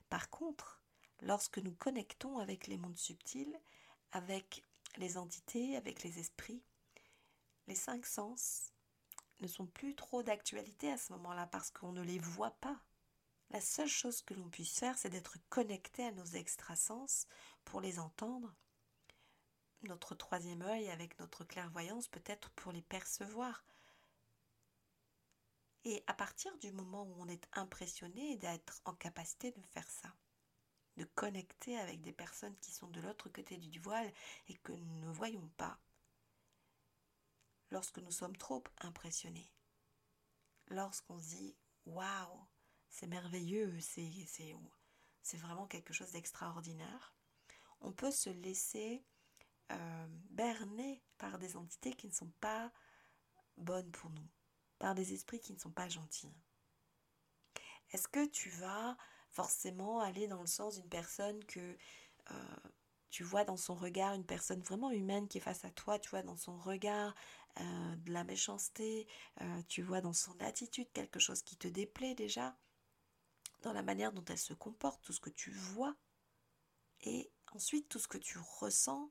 Par 0.08 0.30
contre, 0.30 0.82
lorsque 1.20 1.58
nous 1.58 1.74
connectons 1.74 2.38
avec 2.38 2.66
les 2.66 2.78
mondes 2.78 2.96
subtils, 2.96 3.58
avec 4.12 4.64
les 4.96 5.18
entités, 5.18 5.76
avec 5.76 6.02
les 6.02 6.18
esprits, 6.18 6.62
les 7.66 7.74
cinq 7.74 8.06
sens 8.06 8.72
ne 9.40 9.46
sont 9.46 9.66
plus 9.66 9.94
trop 9.94 10.22
d'actualité 10.22 10.90
à 10.90 10.98
ce 10.98 11.12
moment-là 11.12 11.46
parce 11.46 11.70
qu'on 11.70 11.92
ne 11.92 12.02
les 12.02 12.18
voit 12.18 12.56
pas. 12.60 12.80
La 13.50 13.60
seule 13.60 13.88
chose 13.88 14.22
que 14.22 14.34
l'on 14.34 14.50
puisse 14.50 14.78
faire, 14.78 14.98
c'est 14.98 15.08
d'être 15.08 15.38
connecté 15.48 16.04
à 16.04 16.12
nos 16.12 16.24
extrasens 16.24 17.26
pour 17.64 17.80
les 17.80 17.98
entendre. 17.98 18.54
Notre 19.82 20.14
troisième 20.14 20.62
œil 20.62 20.90
avec 20.90 21.18
notre 21.18 21.44
clairvoyance 21.44 22.08
peut-être 22.08 22.50
pour 22.50 22.72
les 22.72 22.82
percevoir, 22.82 23.64
et 25.84 26.02
à 26.06 26.14
partir 26.14 26.56
du 26.58 26.72
moment 26.72 27.04
où 27.04 27.14
on 27.18 27.28
est 27.28 27.48
impressionné 27.52 28.36
d'être 28.36 28.82
en 28.84 28.94
capacité 28.94 29.52
de 29.52 29.62
faire 29.62 29.88
ça, 29.90 30.14
de 30.96 31.04
connecter 31.04 31.78
avec 31.78 32.02
des 32.02 32.12
personnes 32.12 32.56
qui 32.56 32.72
sont 32.72 32.88
de 32.88 33.00
l'autre 33.00 33.28
côté 33.28 33.56
du 33.56 33.78
voile 33.80 34.12
et 34.48 34.54
que 34.54 34.72
nous 34.72 34.98
ne 34.98 35.10
voyons 35.10 35.48
pas, 35.56 35.78
lorsque 37.70 37.98
nous 37.98 38.10
sommes 38.10 38.36
trop 38.36 38.64
impressionnés, 38.80 39.50
lorsqu'on 40.66 41.16
dit 41.18 41.56
waouh, 41.86 42.47
c'est 42.88 43.06
merveilleux, 43.06 43.78
c'est, 43.80 45.36
vraiment 45.36 45.66
quelque 45.66 45.92
chose 45.92 46.12
d'extraordinaire, 46.12 47.14
on 47.80 47.92
peut 47.92 48.10
se 48.10 48.30
laisser 48.30 49.04
euh, 49.70 50.06
berner 50.30 51.02
par 51.18 51.38
des 51.38 51.56
entités 51.56 51.92
qui 51.92 52.08
ne 52.08 52.12
sont 52.12 52.32
pas 52.40 52.72
bonnes 53.56 53.90
pour 53.90 54.10
nous 54.10 54.28
par 54.78 54.94
des 54.94 55.12
esprits 55.12 55.40
qui 55.40 55.52
ne 55.52 55.58
sont 55.58 55.72
pas 55.72 55.88
gentils. 55.88 56.32
Est-ce 57.90 58.06
que 58.06 58.24
tu 58.26 58.48
vas 58.50 58.96
forcément 59.28 59.98
aller 59.98 60.28
dans 60.28 60.40
le 60.40 60.46
sens 60.46 60.76
d'une 60.76 60.88
personne 60.88 61.44
que 61.46 61.76
euh, 62.30 62.56
tu 63.10 63.24
vois 63.24 63.44
dans 63.44 63.56
son 63.56 63.74
regard 63.74 64.14
une 64.14 64.24
personne 64.24 64.60
vraiment 64.60 64.92
humaine 64.92 65.26
qui 65.26 65.38
est 65.38 65.40
face 65.40 65.64
à 65.64 65.70
toi, 65.70 65.98
tu 65.98 66.10
vois 66.10 66.22
dans 66.22 66.36
son 66.36 66.56
regard 66.58 67.12
euh, 67.58 67.96
de 67.96 68.12
la 68.12 68.22
méchanceté, 68.22 69.08
tu 69.66 69.82
vois 69.82 70.00
dans 70.00 70.12
son 70.12 70.38
attitude 70.38 70.92
quelque 70.92 71.18
chose 71.18 71.42
qui 71.42 71.56
te 71.56 71.66
déplaît 71.66 72.14
déjà, 72.14 72.56
dans 73.62 73.72
la 73.72 73.82
manière 73.82 74.12
dont 74.12 74.24
elle 74.28 74.38
se 74.38 74.54
comporte, 74.54 75.02
tout 75.02 75.12
ce 75.12 75.20
que 75.20 75.30
tu 75.30 75.50
vois, 75.50 75.96
et 77.02 77.30
ensuite 77.52 77.88
tout 77.88 77.98
ce 77.98 78.08
que 78.08 78.18
tu 78.18 78.38
ressens 78.60 79.10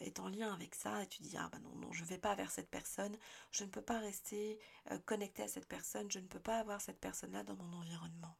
est 0.00 0.20
en 0.20 0.28
lien 0.28 0.52
avec 0.52 0.74
ça 0.74 1.02
et 1.02 1.06
tu 1.06 1.22
dis 1.22 1.36
ah 1.36 1.48
ben 1.50 1.60
non 1.60 1.74
non 1.76 1.92
je 1.92 2.04
vais 2.04 2.18
pas 2.18 2.34
vers 2.34 2.50
cette 2.50 2.70
personne 2.70 3.16
je 3.50 3.64
ne 3.64 3.70
peux 3.70 3.82
pas 3.82 3.98
rester 3.98 4.58
euh, 4.90 4.98
connecté 5.00 5.42
à 5.42 5.48
cette 5.48 5.66
personne 5.66 6.10
je 6.10 6.18
ne 6.18 6.26
peux 6.26 6.40
pas 6.40 6.58
avoir 6.58 6.80
cette 6.80 7.00
personne 7.00 7.32
là 7.32 7.42
dans 7.42 7.56
mon 7.56 7.72
environnement. 7.72 8.36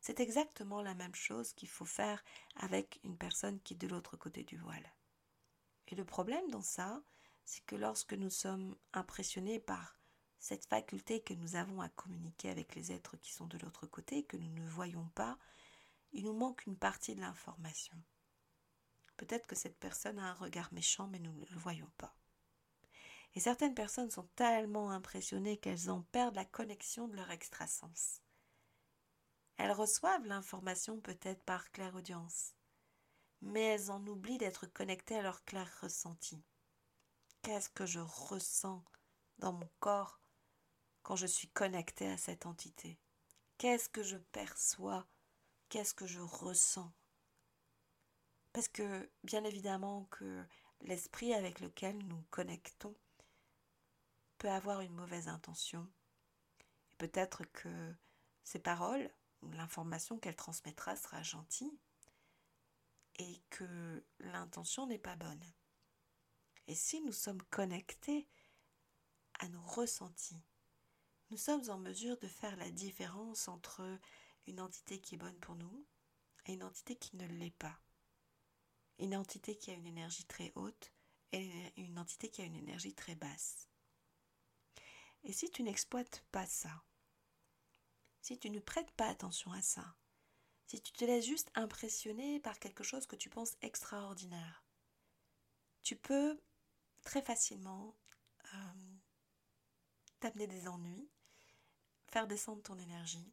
C'est 0.00 0.20
exactement 0.20 0.80
la 0.80 0.94
même 0.94 1.14
chose 1.14 1.52
qu'il 1.52 1.68
faut 1.68 1.84
faire 1.84 2.22
avec 2.56 3.00
une 3.02 3.18
personne 3.18 3.60
qui 3.60 3.74
est 3.74 3.76
de 3.76 3.88
l'autre 3.88 4.16
côté 4.16 4.44
du 4.44 4.56
voile. 4.56 4.94
Et 5.88 5.94
le 5.96 6.04
problème 6.04 6.48
dans 6.50 6.62
ça 6.62 7.02
c'est 7.44 7.64
que 7.64 7.76
lorsque 7.76 8.14
nous 8.14 8.30
sommes 8.30 8.76
impressionnés 8.92 9.60
par 9.60 9.97
cette 10.38 10.66
faculté 10.66 11.20
que 11.20 11.34
nous 11.34 11.56
avons 11.56 11.80
à 11.80 11.88
communiquer 11.88 12.50
avec 12.50 12.74
les 12.74 12.92
êtres 12.92 13.16
qui 13.16 13.32
sont 13.32 13.46
de 13.46 13.58
l'autre 13.58 13.86
côté 13.86 14.24
que 14.24 14.36
nous 14.36 14.50
ne 14.50 14.68
voyons 14.68 15.08
pas 15.14 15.38
il 16.12 16.24
nous 16.24 16.32
manque 16.32 16.64
une 16.66 16.76
partie 16.76 17.14
de 17.14 17.20
l'information 17.20 17.96
Peut-être 19.18 19.48
que 19.48 19.56
cette 19.56 19.78
personne 19.78 20.18
a 20.20 20.30
un 20.30 20.34
regard 20.34 20.72
méchant, 20.72 21.08
mais 21.08 21.18
nous 21.18 21.32
ne 21.32 21.44
le 21.44 21.58
voyons 21.58 21.90
pas. 21.98 22.14
Et 23.34 23.40
certaines 23.40 23.74
personnes 23.74 24.12
sont 24.12 24.28
tellement 24.36 24.90
impressionnées 24.90 25.58
qu'elles 25.58 25.90
en 25.90 26.02
perdent 26.02 26.36
la 26.36 26.44
connexion 26.44 27.08
de 27.08 27.16
leur 27.16 27.30
extrasens. 27.32 28.22
Elles 29.56 29.72
reçoivent 29.72 30.24
l'information 30.24 31.00
peut-être 31.00 31.42
par 31.42 31.72
clairaudience, 31.72 32.54
mais 33.42 33.62
elles 33.62 33.90
en 33.90 34.06
oublient 34.06 34.38
d'être 34.38 34.66
connectées 34.66 35.18
à 35.18 35.22
leur 35.22 35.44
clair 35.44 35.68
ressenti. 35.82 36.40
Qu'est-ce 37.42 37.70
que 37.70 37.86
je 37.86 38.00
ressens 38.00 38.84
dans 39.38 39.52
mon 39.52 39.68
corps 39.80 40.17
quand 41.02 41.16
je 41.16 41.26
suis 41.26 41.48
connectée 41.48 42.08
à 42.08 42.16
cette 42.16 42.46
entité 42.46 42.98
Qu'est-ce 43.58 43.88
que 43.88 44.04
je 44.04 44.16
perçois? 44.16 45.04
Qu'est-ce 45.68 45.92
que 45.92 46.06
je 46.06 46.20
ressens? 46.20 46.92
Parce 48.52 48.68
que 48.68 49.10
bien 49.24 49.42
évidemment 49.42 50.04
que 50.12 50.44
l'esprit 50.82 51.34
avec 51.34 51.58
lequel 51.60 51.98
nous 52.06 52.22
connectons 52.30 52.94
peut 54.38 54.48
avoir 54.48 54.80
une 54.80 54.94
mauvaise 54.94 55.26
intention. 55.26 55.90
Peut-être 56.98 57.44
que 57.46 57.94
ces 58.44 58.60
paroles 58.60 59.10
ou 59.42 59.50
l'information 59.50 60.18
qu'elle 60.18 60.36
transmettra 60.36 60.96
sera 60.96 61.22
gentille 61.22 61.78
et 63.18 63.42
que 63.50 64.04
l'intention 64.20 64.86
n'est 64.86 64.98
pas 64.98 65.16
bonne. 65.16 65.52
Et 66.68 66.74
si 66.74 67.00
nous 67.00 67.12
sommes 67.12 67.42
connectés 67.50 68.28
à 69.40 69.48
nos 69.48 69.62
ressentis, 69.62 70.42
nous 71.30 71.36
sommes 71.36 71.68
en 71.68 71.78
mesure 71.78 72.18
de 72.18 72.28
faire 72.28 72.56
la 72.56 72.70
différence 72.70 73.48
entre 73.48 73.98
une 74.46 74.60
entité 74.60 75.00
qui 75.00 75.14
est 75.14 75.18
bonne 75.18 75.38
pour 75.40 75.54
nous 75.56 75.86
et 76.46 76.54
une 76.54 76.62
entité 76.62 76.96
qui 76.96 77.16
ne 77.16 77.26
l'est 77.26 77.56
pas. 77.58 77.78
Une 78.98 79.14
entité 79.14 79.56
qui 79.56 79.70
a 79.70 79.74
une 79.74 79.86
énergie 79.86 80.24
très 80.24 80.52
haute 80.54 80.92
et 81.32 81.72
une 81.76 81.98
entité 81.98 82.30
qui 82.30 82.40
a 82.40 82.44
une 82.46 82.56
énergie 82.56 82.94
très 82.94 83.14
basse. 83.14 83.68
Et 85.24 85.32
si 85.32 85.50
tu 85.50 85.62
n'exploites 85.62 86.24
pas 86.32 86.46
ça, 86.46 86.82
si 88.22 88.38
tu 88.38 88.50
ne 88.50 88.60
prêtes 88.60 88.90
pas 88.92 89.08
attention 89.08 89.52
à 89.52 89.60
ça, 89.60 89.96
si 90.66 90.80
tu 90.80 90.92
te 90.92 91.04
laisses 91.04 91.26
juste 91.26 91.50
impressionner 91.54 92.40
par 92.40 92.58
quelque 92.58 92.84
chose 92.84 93.06
que 93.06 93.16
tu 93.16 93.28
penses 93.28 93.56
extraordinaire, 93.62 94.64
tu 95.82 95.96
peux 95.96 96.40
très 97.02 97.22
facilement 97.22 97.96
euh, 98.54 98.96
t'amener 100.20 100.46
des 100.46 100.68
ennuis, 100.68 101.08
faire 102.10 102.26
descendre 102.26 102.62
ton 102.62 102.78
énergie, 102.78 103.32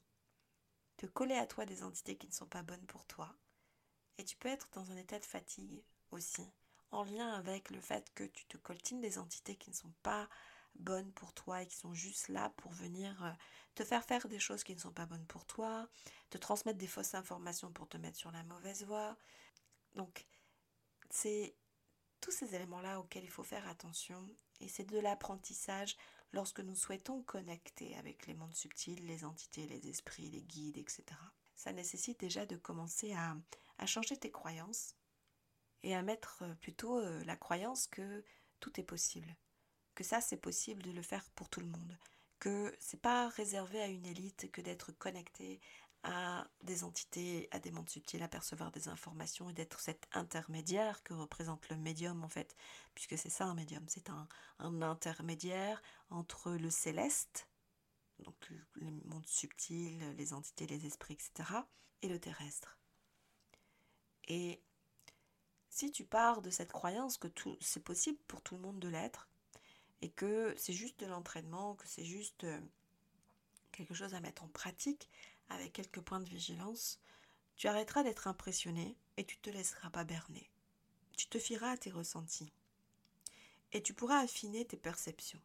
te 0.97 1.05
coller 1.05 1.35
à 1.35 1.47
toi 1.47 1.65
des 1.65 1.83
entités 1.83 2.17
qui 2.17 2.27
ne 2.27 2.33
sont 2.33 2.47
pas 2.47 2.63
bonnes 2.63 2.85
pour 2.85 3.05
toi, 3.05 3.35
et 4.17 4.23
tu 4.23 4.37
peux 4.37 4.49
être 4.49 4.69
dans 4.73 4.91
un 4.91 4.97
état 4.97 5.19
de 5.19 5.25
fatigue 5.25 5.83
aussi, 6.11 6.47
en 6.91 7.03
lien 7.03 7.33
avec 7.33 7.69
le 7.69 7.81
fait 7.81 8.13
que 8.13 8.23
tu 8.23 8.45
te 8.45 8.57
coltines 8.57 9.01
des 9.01 9.17
entités 9.17 9.55
qui 9.55 9.69
ne 9.69 9.75
sont 9.75 9.93
pas 10.03 10.29
bonnes 10.75 11.11
pour 11.13 11.33
toi 11.33 11.61
et 11.61 11.67
qui 11.67 11.75
sont 11.75 11.93
juste 11.93 12.27
là 12.29 12.51
pour 12.57 12.71
venir 12.71 13.23
euh, 13.23 13.31
te 13.75 13.83
faire 13.83 14.03
faire 14.03 14.27
des 14.27 14.39
choses 14.39 14.63
qui 14.63 14.75
ne 14.75 14.79
sont 14.79 14.91
pas 14.91 15.05
bonnes 15.05 15.25
pour 15.25 15.45
toi, 15.45 15.87
te 16.29 16.37
transmettre 16.37 16.77
des 16.77 16.87
fausses 16.87 17.15
informations 17.15 17.71
pour 17.71 17.87
te 17.87 17.97
mettre 17.97 18.17
sur 18.17 18.31
la 18.31 18.43
mauvaise 18.43 18.83
voie. 18.83 19.17
Donc, 19.95 20.25
c'est 21.09 21.55
tous 22.21 22.31
ces 22.31 22.55
éléments-là 22.55 22.99
auxquels 22.99 23.23
il 23.23 23.29
faut 23.29 23.43
faire 23.43 23.67
attention 23.67 24.27
et 24.59 24.67
c'est 24.67 24.85
de 24.85 24.99
l'apprentissage 24.99 25.95
lorsque 26.35 26.59
nous 26.59 26.75
souhaitons 26.75 27.23
connecter 27.23 27.95
avec 27.95 28.27
les 28.27 28.33
mondes 28.33 28.53
subtils, 28.53 29.05
les 29.05 29.23
entités, 29.23 29.65
les 29.67 29.87
esprits, 29.87 30.29
les 30.29 30.43
guides, 30.43 30.77
etc. 30.77 31.03
Ça 31.55 31.71
nécessite 31.71 32.19
déjà 32.19 32.45
de 32.45 32.57
commencer 32.57 33.13
à, 33.13 33.37
à 33.77 33.85
changer 33.85 34.17
tes 34.17 34.31
croyances 34.31 34.95
et 35.83 35.95
à 35.95 36.01
mettre 36.01 36.43
euh, 36.43 36.53
plutôt 36.55 36.99
euh, 36.99 37.23
la 37.23 37.37
croyance 37.37 37.87
que 37.87 38.23
tout 38.59 38.79
est 38.79 38.83
possible, 38.83 39.33
que 39.95 40.03
ça 40.03 40.19
c'est 40.19 40.37
possible 40.37 40.83
de 40.83 40.91
le 40.91 41.01
faire 41.01 41.23
pour 41.35 41.47
tout 41.47 41.61
le 41.61 41.67
monde, 41.67 41.97
que 42.39 42.75
c'est 42.79 43.01
pas 43.01 43.29
réservé 43.29 43.81
à 43.81 43.87
une 43.87 44.05
élite 44.05 44.51
que 44.51 44.61
d'être 44.61 44.91
connecté 44.91 45.61
à 46.05 46.47
des 46.61 46.83
entités, 46.83 47.49
à 47.49 47.59
des 47.59 47.71
mondes 47.71 47.89
subtils, 47.89 48.21
à 48.21 48.27
percevoir 48.27 48.71
des 48.71 48.87
informations 48.89 49.49
et 49.49 49.53
d'être 49.53 49.79
cet 49.79 50.07
intermédiaire 50.13 51.01
que 51.03 51.15
représente 51.15 51.67
le 51.69 51.77
médium 51.77 52.23
en 52.23 52.29
fait, 52.29 52.55
puisque 52.93 53.17
c'est 53.17 53.31
ça 53.31 53.45
un 53.45 53.55
médium, 53.55 53.83
c'est 53.87 54.09
un, 54.11 54.27
intermédiaire 54.59 55.81
entre 56.11 56.51
le 56.51 56.69
céleste, 56.69 57.49
donc 58.19 58.35
les 58.75 58.91
mondes 59.05 59.25
subtils, 59.25 59.99
les 60.15 60.33
entités, 60.33 60.67
les 60.67 60.85
esprits, 60.85 61.15
etc., 61.15 61.49
et 62.03 62.07
le 62.07 62.19
terrestre. 62.19 62.77
Et 64.27 64.61
si 65.71 65.91
tu 65.91 66.05
pars 66.05 66.43
de 66.43 66.51
cette 66.51 66.71
croyance 66.71 67.17
que 67.17 67.27
tout 67.27 67.57
c'est 67.61 67.83
possible 67.83 68.19
pour 68.27 68.41
tout 68.43 68.55
le 68.55 68.61
monde 68.61 68.79
de 68.79 68.89
l'être, 68.89 69.27
et 70.01 70.09
que 70.11 70.53
c'est 70.55 70.73
juste 70.73 70.99
de 70.99 71.07
l'entraînement, 71.07 71.73
que 71.75 71.87
c'est 71.87 72.05
juste 72.05 72.43
euh, 72.43 72.61
quelque 73.71 73.95
chose 73.95 74.13
à 74.13 74.19
mettre 74.19 74.43
en 74.43 74.49
pratique 74.49 75.09
avec 75.49 75.73
quelques 75.73 76.01
points 76.01 76.19
de 76.19 76.29
vigilance, 76.29 76.99
tu 77.55 77.67
arrêteras 77.67 78.03
d'être 78.03 78.27
impressionné 78.27 78.97
et 79.17 79.25
tu 79.25 79.37
te 79.37 79.49
laisseras 79.49 79.89
pas 79.89 80.03
berner. 80.03 80.49
Tu 81.17 81.27
te 81.27 81.39
fieras 81.39 81.71
à 81.71 81.77
tes 81.77 81.91
ressentis. 81.91 82.51
Et 83.71 83.81
tu 83.81 83.93
pourras 83.93 84.19
affiner 84.19 84.65
tes 84.65 84.77
perceptions. 84.77 85.41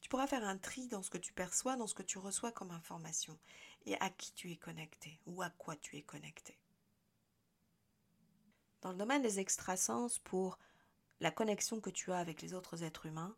Tu 0.00 0.08
pourras 0.08 0.26
faire 0.26 0.44
un 0.44 0.58
tri 0.58 0.88
dans 0.88 1.02
ce 1.02 1.10
que 1.10 1.18
tu 1.18 1.32
perçois, 1.32 1.76
dans 1.76 1.86
ce 1.86 1.94
que 1.94 2.02
tu 2.02 2.18
reçois 2.18 2.52
comme 2.52 2.72
information, 2.72 3.38
et 3.86 3.98
à 4.00 4.10
qui 4.10 4.32
tu 4.32 4.50
es 4.50 4.56
connecté 4.56 5.20
ou 5.26 5.42
à 5.42 5.50
quoi 5.50 5.76
tu 5.76 5.96
es 5.96 6.02
connecté. 6.02 6.58
Dans 8.80 8.90
le 8.90 8.98
domaine 8.98 9.22
des 9.22 9.38
extrasens, 9.38 10.18
pour 10.24 10.58
la 11.20 11.30
connexion 11.30 11.80
que 11.80 11.90
tu 11.90 12.10
as 12.10 12.18
avec 12.18 12.42
les 12.42 12.52
autres 12.52 12.82
êtres 12.82 13.06
humains, 13.06 13.36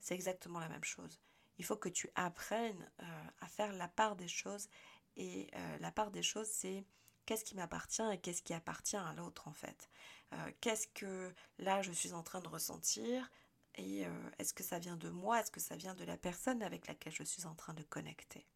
c'est 0.00 0.14
exactement 0.14 0.60
la 0.60 0.68
même 0.68 0.84
chose. 0.84 1.18
Il 1.58 1.64
faut 1.64 1.76
que 1.76 1.88
tu 1.88 2.10
apprennes 2.14 2.90
euh, 3.00 3.24
à 3.40 3.46
faire 3.46 3.72
la 3.72 3.88
part 3.88 4.16
des 4.16 4.28
choses. 4.28 4.68
Et 5.16 5.48
euh, 5.54 5.78
la 5.78 5.92
part 5.92 6.10
des 6.10 6.22
choses, 6.22 6.48
c'est 6.48 6.84
qu'est-ce 7.26 7.44
qui 7.44 7.54
m'appartient 7.54 8.02
et 8.12 8.18
qu'est-ce 8.18 8.42
qui 8.42 8.54
appartient 8.54 8.96
à 8.96 9.12
l'autre 9.14 9.48
en 9.48 9.52
fait. 9.52 9.90
Euh, 10.32 10.52
qu'est-ce 10.60 10.88
que 10.88 11.32
là 11.58 11.82
je 11.82 11.92
suis 11.92 12.12
en 12.12 12.22
train 12.22 12.40
de 12.40 12.48
ressentir 12.48 13.30
et 13.76 14.04
est-ce 14.38 14.52
que 14.52 14.62
ça 14.62 14.78
vient 14.78 14.98
de 14.98 15.08
moi, 15.08 15.40
est-ce 15.40 15.50
que 15.50 15.58
ça 15.58 15.76
vient 15.76 15.94
de 15.94 16.04
la 16.04 16.18
personne 16.18 16.62
avec 16.62 16.86
laquelle 16.88 17.14
je 17.14 17.22
suis 17.22 17.46
en 17.46 17.54
train 17.54 17.72
de 17.72 17.82
connecter? 17.82 18.46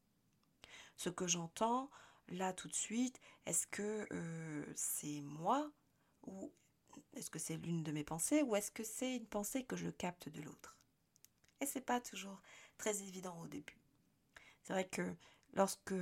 Ce 0.99 1.09
que 1.09 1.27
j'entends 1.27 1.91
là 2.29 2.53
tout 2.53 2.69
de 2.69 2.75
suite, 2.75 3.19
est-ce 3.47 3.67
que 3.67 4.07
c'est 4.75 5.23
moi 5.23 5.73
ou 6.27 6.53
est-ce 7.15 7.31
que 7.31 7.39
c'est 7.39 7.57
l'une 7.57 7.83
de 7.83 7.93
mes 7.93 8.05
pensées 8.05 8.43
ou 8.43 8.57
est-ce 8.57 8.71
que 8.71 8.85
c'est 8.85 9.17
une 9.17 9.27
pensée 9.27 9.65
que 9.65 9.77
je 9.77 9.89
capte 9.89 10.29
de 10.29 10.43
l'autre? 10.43 10.77
Et 11.61 11.67
c'est 11.67 11.81
pas 11.81 12.01
toujours 12.01 12.41
très 12.77 13.03
évident 13.03 13.41
au 13.41 13.47
début. 13.47 13.79
C'est 14.63 14.73
vrai 14.73 14.87
que 14.87 15.15
lorsque 15.55 15.95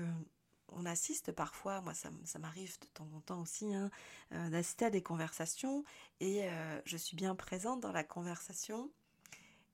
on 0.76 0.86
assiste 0.86 1.32
parfois, 1.32 1.80
moi 1.80 1.94
ça, 1.94 2.10
m'arrive 2.38 2.78
de 2.80 2.86
temps 2.86 3.08
en 3.14 3.20
temps 3.20 3.40
aussi, 3.40 3.74
hein, 3.74 3.90
euh, 4.32 4.50
d'assister 4.50 4.86
à 4.86 4.90
des 4.90 5.02
conversations 5.02 5.84
et 6.20 6.44
euh, 6.44 6.80
je 6.84 6.96
suis 6.96 7.16
bien 7.16 7.34
présente 7.34 7.80
dans 7.80 7.92
la 7.92 8.04
conversation 8.04 8.90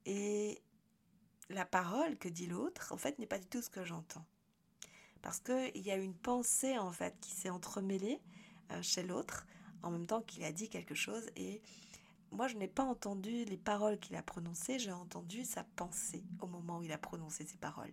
et 0.07 0.63
la 1.49 1.65
parole 1.65 2.17
que 2.17 2.29
dit 2.29 2.47
l'autre, 2.47 2.93
en 2.93 2.97
fait, 2.97 3.19
n'est 3.19 3.27
pas 3.27 3.39
du 3.39 3.47
tout 3.47 3.61
ce 3.61 3.71
que 3.71 3.85
j'entends. 3.85 4.25
Parce 5.21 5.41
qu'il 5.41 5.83
y 5.83 5.91
a 5.91 5.97
une 5.97 6.15
pensée, 6.15 6.79
en 6.79 6.93
fait, 6.93 7.15
qui 7.21 7.33
s'est 7.33 7.51
entremêlée 7.51 8.21
euh, 8.73 8.83
chez 8.83 9.03
l'autre 9.03 9.47
en 9.83 9.91
même 9.91 10.07
temps 10.07 10.23
qu'il 10.23 10.45
a 10.45 10.53
dit 10.53 10.69
quelque 10.69 10.95
chose 10.95 11.27
et 11.37 11.61
moi 12.33 12.49
je 12.49 12.57
n'ai 12.57 12.69
pas 12.69 12.85
entendu 12.85 13.45
les 13.45 13.57
paroles 13.57 13.99
qu'il 13.99 14.17
a 14.17 14.23
prononcées, 14.23 14.79
j'ai 14.79 14.93
entendu 14.93 15.45
sa 15.45 15.65
pensée 15.65 16.25
au 16.41 16.47
moment 16.47 16.79
où 16.79 16.83
il 16.83 16.93
a 16.93 16.99
prononcé 16.99 17.45
ces 17.47 17.57
paroles. 17.59 17.93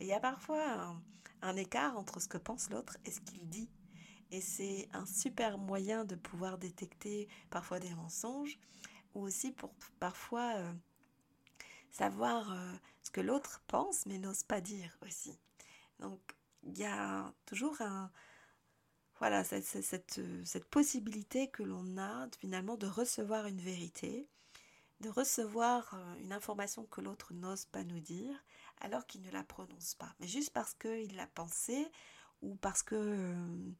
Et 0.00 0.04
il 0.04 0.06
y 0.06 0.12
a 0.12 0.20
parfois 0.20 0.96
un, 1.42 1.56
écart 1.56 1.96
entre 1.96 2.20
ce 2.20 2.28
que 2.28 2.38
pense 2.38 2.70
l'autre 2.70 2.96
et 3.04 3.10
ce 3.10 3.20
qu'il 3.20 3.48
dit. 3.48 3.68
Et 4.30 4.40
c'est 4.40 4.88
un 4.92 5.06
super 5.06 5.58
moyen 5.58 6.04
de 6.04 6.14
pouvoir 6.14 6.58
détecter 6.58 7.28
parfois 7.50 7.80
des 7.80 7.92
mensonges 7.94 8.58
ou 9.14 9.22
aussi 9.22 9.50
pour 9.50 9.72
parfois 9.98 10.54
euh, 10.56 10.72
savoir 11.90 12.52
euh, 12.52 12.72
ce 13.02 13.10
que 13.10 13.20
l'autre 13.20 13.62
pense 13.66 14.06
mais 14.06 14.18
n'ose 14.18 14.44
pas 14.44 14.60
dire 14.60 14.96
aussi. 15.02 15.38
Donc 15.98 16.20
il 16.62 16.78
y 16.78 16.84
a 16.84 17.32
toujours 17.46 17.80
un, 17.80 18.10
voilà, 19.20 19.44
cette, 19.44 20.18
euh, 20.18 20.42
cette, 20.46 20.64
possibilité 20.64 21.48
que 21.48 21.62
l'on 21.62 21.98
a 21.98 22.26
finalement 22.38 22.76
de 22.76 22.86
recevoir 22.86 23.46
une 23.46 23.60
vérité, 23.60 24.26
de 25.00 25.10
recevoir 25.10 25.92
euh, 25.92 26.14
une 26.22 26.32
information 26.32 26.84
que 26.86 27.02
l'autre 27.02 27.34
n'ose 27.34 27.66
pas 27.66 27.84
nous 27.84 28.00
dire, 28.00 28.34
alors 28.80 29.06
qu'il 29.06 29.20
ne 29.20 29.30
la 29.30 29.44
prononce 29.44 29.94
pas. 29.94 30.14
Mais 30.20 30.26
juste 30.26 30.50
parce 30.50 30.72
qu'il 30.72 31.14
l'a 31.14 31.28
pensé, 31.28 31.86
ou 32.42 32.56
parce 32.56 32.82
que... 32.82 32.96
Euh, 32.96 33.72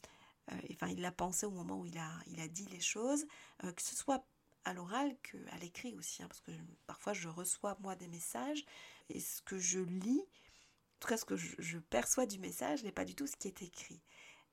il 0.89 1.01
l'a 1.01 1.13
pensé 1.13 1.47
au 1.47 1.53
moment 1.53 1.79
où 1.79 1.87
il 1.87 1.97
a, 1.97 2.11
il 2.27 2.41
a 2.41 2.49
dit 2.49 2.67
les 2.73 2.81
choses, 2.81 3.25
que 3.61 3.81
ce 3.81 3.95
soit 3.95 4.25
à 4.65 4.75
l'oral 4.75 5.17
qu'à 5.23 5.57
l'écrit 5.61 5.95
aussi, 5.95 6.25
hein, 6.25 6.27
parce 6.27 6.41
que 6.41 6.51
parfois 6.89 7.13
je 7.13 7.29
reçois 7.29 7.77
moi 7.81 7.95
des 7.95 8.09
messages, 8.09 8.65
et 9.11 9.21
ce 9.21 9.43
que 9.43 9.61
je 9.61 9.79
lis, 9.79 10.19
en 10.21 10.99
tout 10.99 11.09
cas 11.09 11.17
ce 11.19 11.25
que 11.25 11.37
je 11.37 11.79
perçois 11.79 12.27
du 12.27 12.41
message 12.41 12.83
n'est 12.83 12.91
pas 12.91 13.05
du 13.05 13.15
tout 13.15 13.29
ce 13.29 13.37
qui 13.37 13.47
est 13.47 13.63
écrit. 13.63 14.01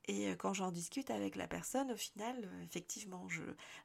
Et 0.08 0.30
euh, 0.30 0.36
quand 0.36 0.54
j'en 0.54 0.72
discute 0.72 1.10
avec 1.10 1.36
la 1.36 1.48
personne, 1.48 1.92
au 1.92 1.98
final, 1.98 2.46
euh, 2.46 2.64
effectivement, 2.64 3.28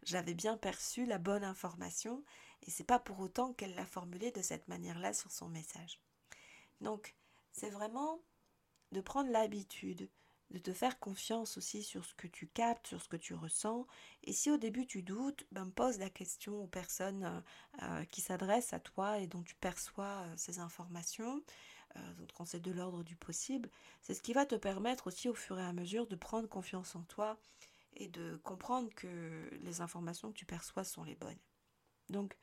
j'avais 0.04 0.34
bien 0.34 0.56
perçu 0.56 1.04
la 1.04 1.18
bonne 1.18 1.44
information 1.44 2.24
et 2.66 2.70
c'est 2.70 2.84
pas 2.84 2.98
pour 2.98 3.20
autant 3.20 3.52
qu'elle 3.52 3.74
l'a 3.74 3.86
formulée 3.86 4.30
de 4.30 4.42
cette 4.42 4.68
manière-là 4.68 5.12
sur 5.12 5.30
son 5.30 5.48
message. 5.48 6.00
Donc, 6.80 7.14
c'est 7.52 7.70
vraiment 7.70 8.20
de 8.92 9.00
prendre 9.00 9.30
l'habitude 9.30 10.08
de 10.50 10.58
te 10.58 10.72
faire 10.72 10.98
confiance 10.98 11.56
aussi 11.56 11.82
sur 11.82 12.04
ce 12.04 12.14
que 12.14 12.26
tu 12.26 12.46
captes, 12.46 12.86
sur 12.86 13.00
ce 13.00 13.08
que 13.08 13.16
tu 13.16 13.32
ressens. 13.34 13.86
Et 14.24 14.34
si 14.34 14.50
au 14.50 14.58
début 14.58 14.86
tu 14.86 15.02
doutes, 15.02 15.46
ben 15.50 15.70
pose 15.70 15.98
la 15.98 16.10
question 16.10 16.62
aux 16.62 16.66
personnes 16.66 17.42
euh, 17.82 18.04
qui 18.06 18.20
s'adressent 18.20 18.74
à 18.74 18.78
toi 18.78 19.18
et 19.18 19.26
dont 19.26 19.42
tu 19.42 19.54
perçois 19.54 20.26
ces 20.36 20.58
informations. 20.58 21.42
Euh, 21.96 22.00
quand 22.34 22.44
c'est 22.44 22.60
de 22.60 22.70
l'ordre 22.70 23.02
du 23.02 23.16
possible, 23.16 23.70
c'est 24.00 24.14
ce 24.14 24.22
qui 24.22 24.32
va 24.32 24.46
te 24.46 24.54
permettre 24.54 25.06
aussi 25.06 25.28
au 25.28 25.34
fur 25.34 25.58
et 25.58 25.64
à 25.64 25.72
mesure 25.72 26.06
de 26.06 26.16
prendre 26.16 26.48
confiance 26.48 26.94
en 26.94 27.02
toi 27.02 27.38
et 27.94 28.08
de 28.08 28.36
comprendre 28.44 28.88
que 28.94 29.50
les 29.62 29.80
informations 29.80 30.32
que 30.32 30.38
tu 30.38 30.46
perçois 30.46 30.84
sont 30.84 31.04
les 31.04 31.16
bonnes. 31.16 31.38
Donc, 32.08 32.36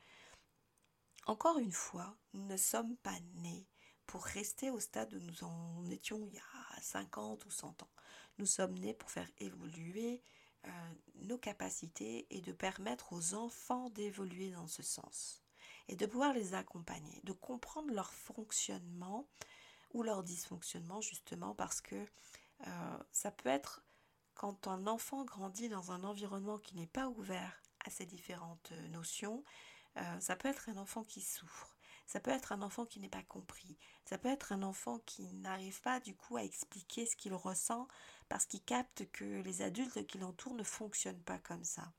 encore 1.26 1.58
une 1.58 1.72
fois, 1.72 2.16
nous 2.32 2.46
ne 2.46 2.56
sommes 2.56 2.96
pas 2.98 3.18
nés 3.34 3.66
pour 4.06 4.24
rester 4.24 4.70
au 4.70 4.80
stade 4.80 5.14
où 5.14 5.20
nous 5.20 5.44
en 5.44 5.88
étions 5.90 6.26
il 6.26 6.34
y 6.34 6.38
a 6.38 6.80
50 6.80 7.44
ou 7.44 7.50
100 7.50 7.82
ans. 7.82 7.90
Nous 8.38 8.46
sommes 8.46 8.78
nés 8.78 8.94
pour 8.94 9.10
faire 9.10 9.28
évoluer 9.38 10.22
euh, 10.66 10.70
nos 11.22 11.38
capacités 11.38 12.26
et 12.30 12.40
de 12.40 12.52
permettre 12.52 13.12
aux 13.12 13.34
enfants 13.34 13.90
d'évoluer 13.90 14.50
dans 14.50 14.66
ce 14.66 14.82
sens 14.82 15.39
et 15.90 15.96
de 15.96 16.06
pouvoir 16.06 16.32
les 16.32 16.54
accompagner, 16.54 17.20
de 17.24 17.32
comprendre 17.32 17.92
leur 17.92 18.12
fonctionnement 18.12 19.26
ou 19.92 20.04
leur 20.04 20.22
dysfonctionnement 20.22 21.00
justement 21.00 21.52
parce 21.52 21.80
que 21.80 22.06
euh, 22.66 22.98
ça 23.10 23.32
peut 23.32 23.48
être 23.48 23.82
quand 24.34 24.68
un 24.68 24.86
enfant 24.86 25.24
grandit 25.24 25.68
dans 25.68 25.90
un 25.90 26.04
environnement 26.04 26.58
qui 26.58 26.76
n'est 26.76 26.86
pas 26.86 27.08
ouvert 27.08 27.60
à 27.84 27.90
ces 27.90 28.06
différentes 28.06 28.70
euh, 28.70 28.88
notions, 28.88 29.44
euh, 29.96 30.20
ça 30.20 30.36
peut 30.36 30.48
être 30.48 30.68
un 30.68 30.76
enfant 30.76 31.02
qui 31.02 31.20
souffre, 31.22 31.76
ça 32.06 32.20
peut 32.20 32.30
être 32.30 32.52
un 32.52 32.62
enfant 32.62 32.86
qui 32.86 33.00
n'est 33.00 33.08
pas 33.08 33.24
compris, 33.24 33.76
ça 34.04 34.16
peut 34.16 34.28
être 34.28 34.52
un 34.52 34.62
enfant 34.62 35.00
qui 35.00 35.34
n'arrive 35.34 35.80
pas 35.80 35.98
du 35.98 36.14
coup 36.14 36.36
à 36.36 36.44
expliquer 36.44 37.04
ce 37.04 37.16
qu'il 37.16 37.34
ressent 37.34 37.88
parce 38.28 38.46
qu'il 38.46 38.62
capte 38.62 39.10
que 39.10 39.42
les 39.42 39.62
adultes 39.62 40.06
qui 40.06 40.18
l'entourent 40.18 40.54
ne 40.54 40.62
fonctionnent 40.62 41.24
pas 41.24 41.40
comme 41.40 41.64
ça. 41.64 41.92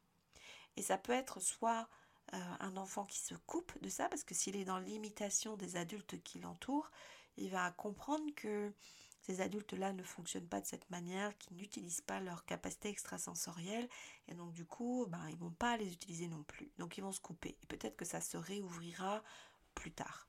Et 0.78 0.82
ça 0.82 0.98
peut 0.98 1.12
être 1.12 1.42
soit 1.42 1.90
un 2.32 2.78
enfant 2.78 3.06
qui 3.06 3.20
se 3.20 3.36
coupe 3.46 3.72
de 3.82 3.89
ça, 3.89 4.08
parce 4.10 4.24
que 4.24 4.34
s'il 4.34 4.56
est 4.56 4.65
dans 4.65 4.80
l'imitation 4.80 5.58
des 5.58 5.76
adultes 5.76 6.22
qui 6.24 6.39
l'entourent, 6.39 6.91
il 7.38 7.50
va 7.50 7.72
comprendre 7.72 8.34
que 8.36 8.74
ces 9.22 9.39
adultes-là 9.41 9.94
ne 9.94 10.04
fonctionnent 10.04 10.48
pas 10.48 10.62
de 10.62 10.65
cette 10.65 10.89
manière, 10.89 11.38
qu'ils 11.38 11.56
n'utilisent 11.58 12.02
pas 12.02 12.20
leur 12.20 12.44
capacité 12.46 12.89
extrasensorielle, 12.89 13.88
et 14.28 14.34
donc 14.34 14.52
du 14.54 14.65
coup, 14.65 15.06
ben, 15.10 15.30
ils 15.30 15.38
vont 15.38 15.52
pas 15.52 15.78
les 15.78 15.94
utiliser 15.94 16.28
non 16.28 16.44
plus. 16.44 16.72
Donc 16.78 16.98
ils 16.98 17.02
vont 17.02 17.12
se 17.12 17.20
couper. 17.22 17.58
Et 17.62 17.67
peut-être 17.67 17.96
que 17.96 18.06
ça 18.06 18.20
se 18.20 18.38
réouvrira 18.38 19.24
plus 19.76 19.91
tard. 19.91 20.28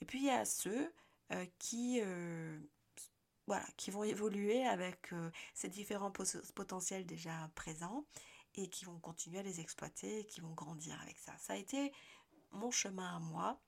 Et 0.00 0.06
puis 0.06 0.20
il 0.20 0.24
y 0.24 0.30
a 0.30 0.44
ceux 0.44 0.92
euh, 1.32 1.46
qui, 1.58 2.00
euh, 2.02 2.58
voilà, 3.46 3.66
qui 3.76 3.90
vont 3.90 4.04
évoluer 4.04 4.66
avec 4.66 5.12
euh, 5.12 5.30
ces 5.52 5.68
différents 5.68 6.12
potentiels 6.54 7.04
déjà 7.04 7.50
présents 7.54 8.06
et 8.58 8.68
qui 8.68 8.84
vont 8.84 8.98
continuer 8.98 9.38
à 9.38 9.42
les 9.42 9.60
exploiter 9.60 10.24
qui 10.24 10.40
vont 10.40 10.52
grandir 10.52 11.00
avec 11.02 11.18
ça. 11.18 11.32
Ça 11.38 11.52
a 11.52 11.56
été 11.56 11.92
mon 12.50 12.70
chemin 12.70 13.16
à 13.16 13.18
moi. 13.20 13.60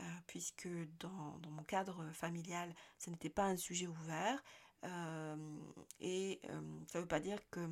Euh, 0.00 0.04
puisque 0.28 0.68
dans, 1.00 1.40
mon 1.50 1.64
cadre 1.64 2.08
familial, 2.12 2.72
ce 2.98 3.10
n'était 3.10 3.30
pas 3.30 3.46
un 3.46 3.56
sujet 3.56 3.88
ouvert. 3.88 4.42
Euh, 4.84 5.36
et 5.98 6.40
euh, 6.50 6.60
ça 6.86 6.98
ne 6.98 7.02
veut 7.02 7.08
pas 7.08 7.18
dire 7.18 7.40
que 7.50 7.68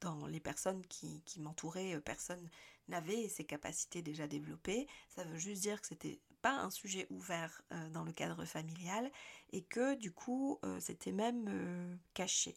dans 0.00 0.26
les 0.26 0.40
personnes 0.40 0.84
qui, 0.86 1.22
m'entouraient, 1.38 1.98
personne 2.02 2.50
n'avait 2.88 3.28
ces 3.28 3.44
capacités 3.44 4.02
déjà 4.02 4.28
développées. 4.28 4.86
Ça 5.08 5.24
veut 5.24 5.38
juste 5.38 5.62
dire 5.62 5.80
que 5.80 5.86
c'était 5.86 6.20
pas 6.42 6.58
un 6.58 6.70
sujet 6.70 7.06
ouvert 7.08 7.62
dans 7.92 8.04
le 8.04 8.12
cadre 8.12 8.44
familial 8.44 9.10
et 9.52 9.62
que 9.62 9.94
du 9.94 10.12
coup 10.12 10.60
c'était 10.80 11.12
même 11.12 11.98
caché 12.12 12.56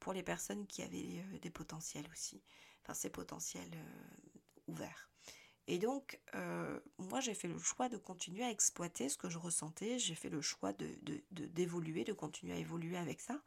pour 0.00 0.12
les 0.12 0.22
personnes 0.22 0.66
qui 0.66 0.82
avaient 0.82 1.22
des 1.42 1.50
potentiels 1.50 2.06
aussi, 2.12 2.42
enfin 2.82 2.94
ces 2.94 3.10
potentiels 3.10 3.70
ouverts. 4.66 5.10
Et 5.68 5.78
donc, 5.78 6.20
euh, 6.34 6.78
moi, 6.98 7.20
j'ai 7.20 7.34
fait 7.34 7.48
le 7.48 7.58
choix 7.58 7.88
de 7.88 7.96
continuer 7.96 8.44
à 8.44 8.50
exploiter 8.50 9.08
ce 9.08 9.18
que 9.18 9.28
je 9.28 9.38
ressentais. 9.38 9.98
J'ai 9.98 10.14
fait 10.14 10.28
le 10.28 10.40
choix 10.40 10.72
de, 10.72 10.88
d'évoluer, 11.30 12.04
de, 12.04 12.12
continuer 12.12 12.52
à 12.52 12.56
évoluer 12.56 12.96
avec 12.96 13.20
ça 13.20 13.42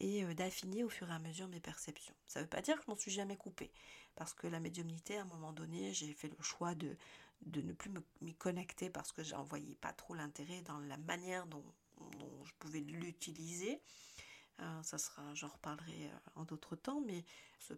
et 0.00 0.24
euh, 0.24 0.34
d'affiner 0.34 0.82
au 0.82 0.88
fur 0.88 1.08
et 1.08 1.12
à 1.12 1.20
mesure 1.20 1.46
mes 1.46 1.60
perceptions. 1.60 2.14
Ça 2.26 2.40
ne 2.40 2.44
veut 2.44 2.50
pas 2.50 2.62
dire 2.62 2.76
que 2.76 2.82
je 2.84 2.90
m'en 2.90 2.96
suis 2.96 3.12
jamais 3.12 3.36
coupée. 3.36 3.70
Parce 4.16 4.34
que 4.34 4.48
la 4.48 4.58
médiumnité, 4.58 5.16
à 5.16 5.22
un 5.22 5.26
moment 5.26 5.52
donné, 5.52 5.92
j'ai 5.94 6.12
fait 6.12 6.28
le 6.28 6.42
choix 6.42 6.74
de, 6.74 6.96
de 7.42 7.60
ne 7.62 7.72
plus 7.72 7.90
m'y 8.20 8.34
connecter 8.34 8.90
parce 8.90 9.12
que 9.12 9.22
j'en 9.22 9.44
voyais 9.44 9.76
pas 9.76 9.92
trop 9.92 10.14
l'intérêt 10.14 10.62
dans 10.62 10.78
la 10.80 10.96
manière 10.96 11.46
dont, 11.46 11.64
je 12.44 12.52
pouvais 12.58 12.80
l'utiliser. 12.80 13.80
Euh, 14.60 14.82
ça 14.82 14.98
sera, 14.98 15.34
j'en 15.34 15.48
reparlerai 15.48 16.10
en 16.34 16.44
d'autres 16.44 16.76
temps, 16.76 17.00
mais 17.00 17.24
ce, 17.58 17.74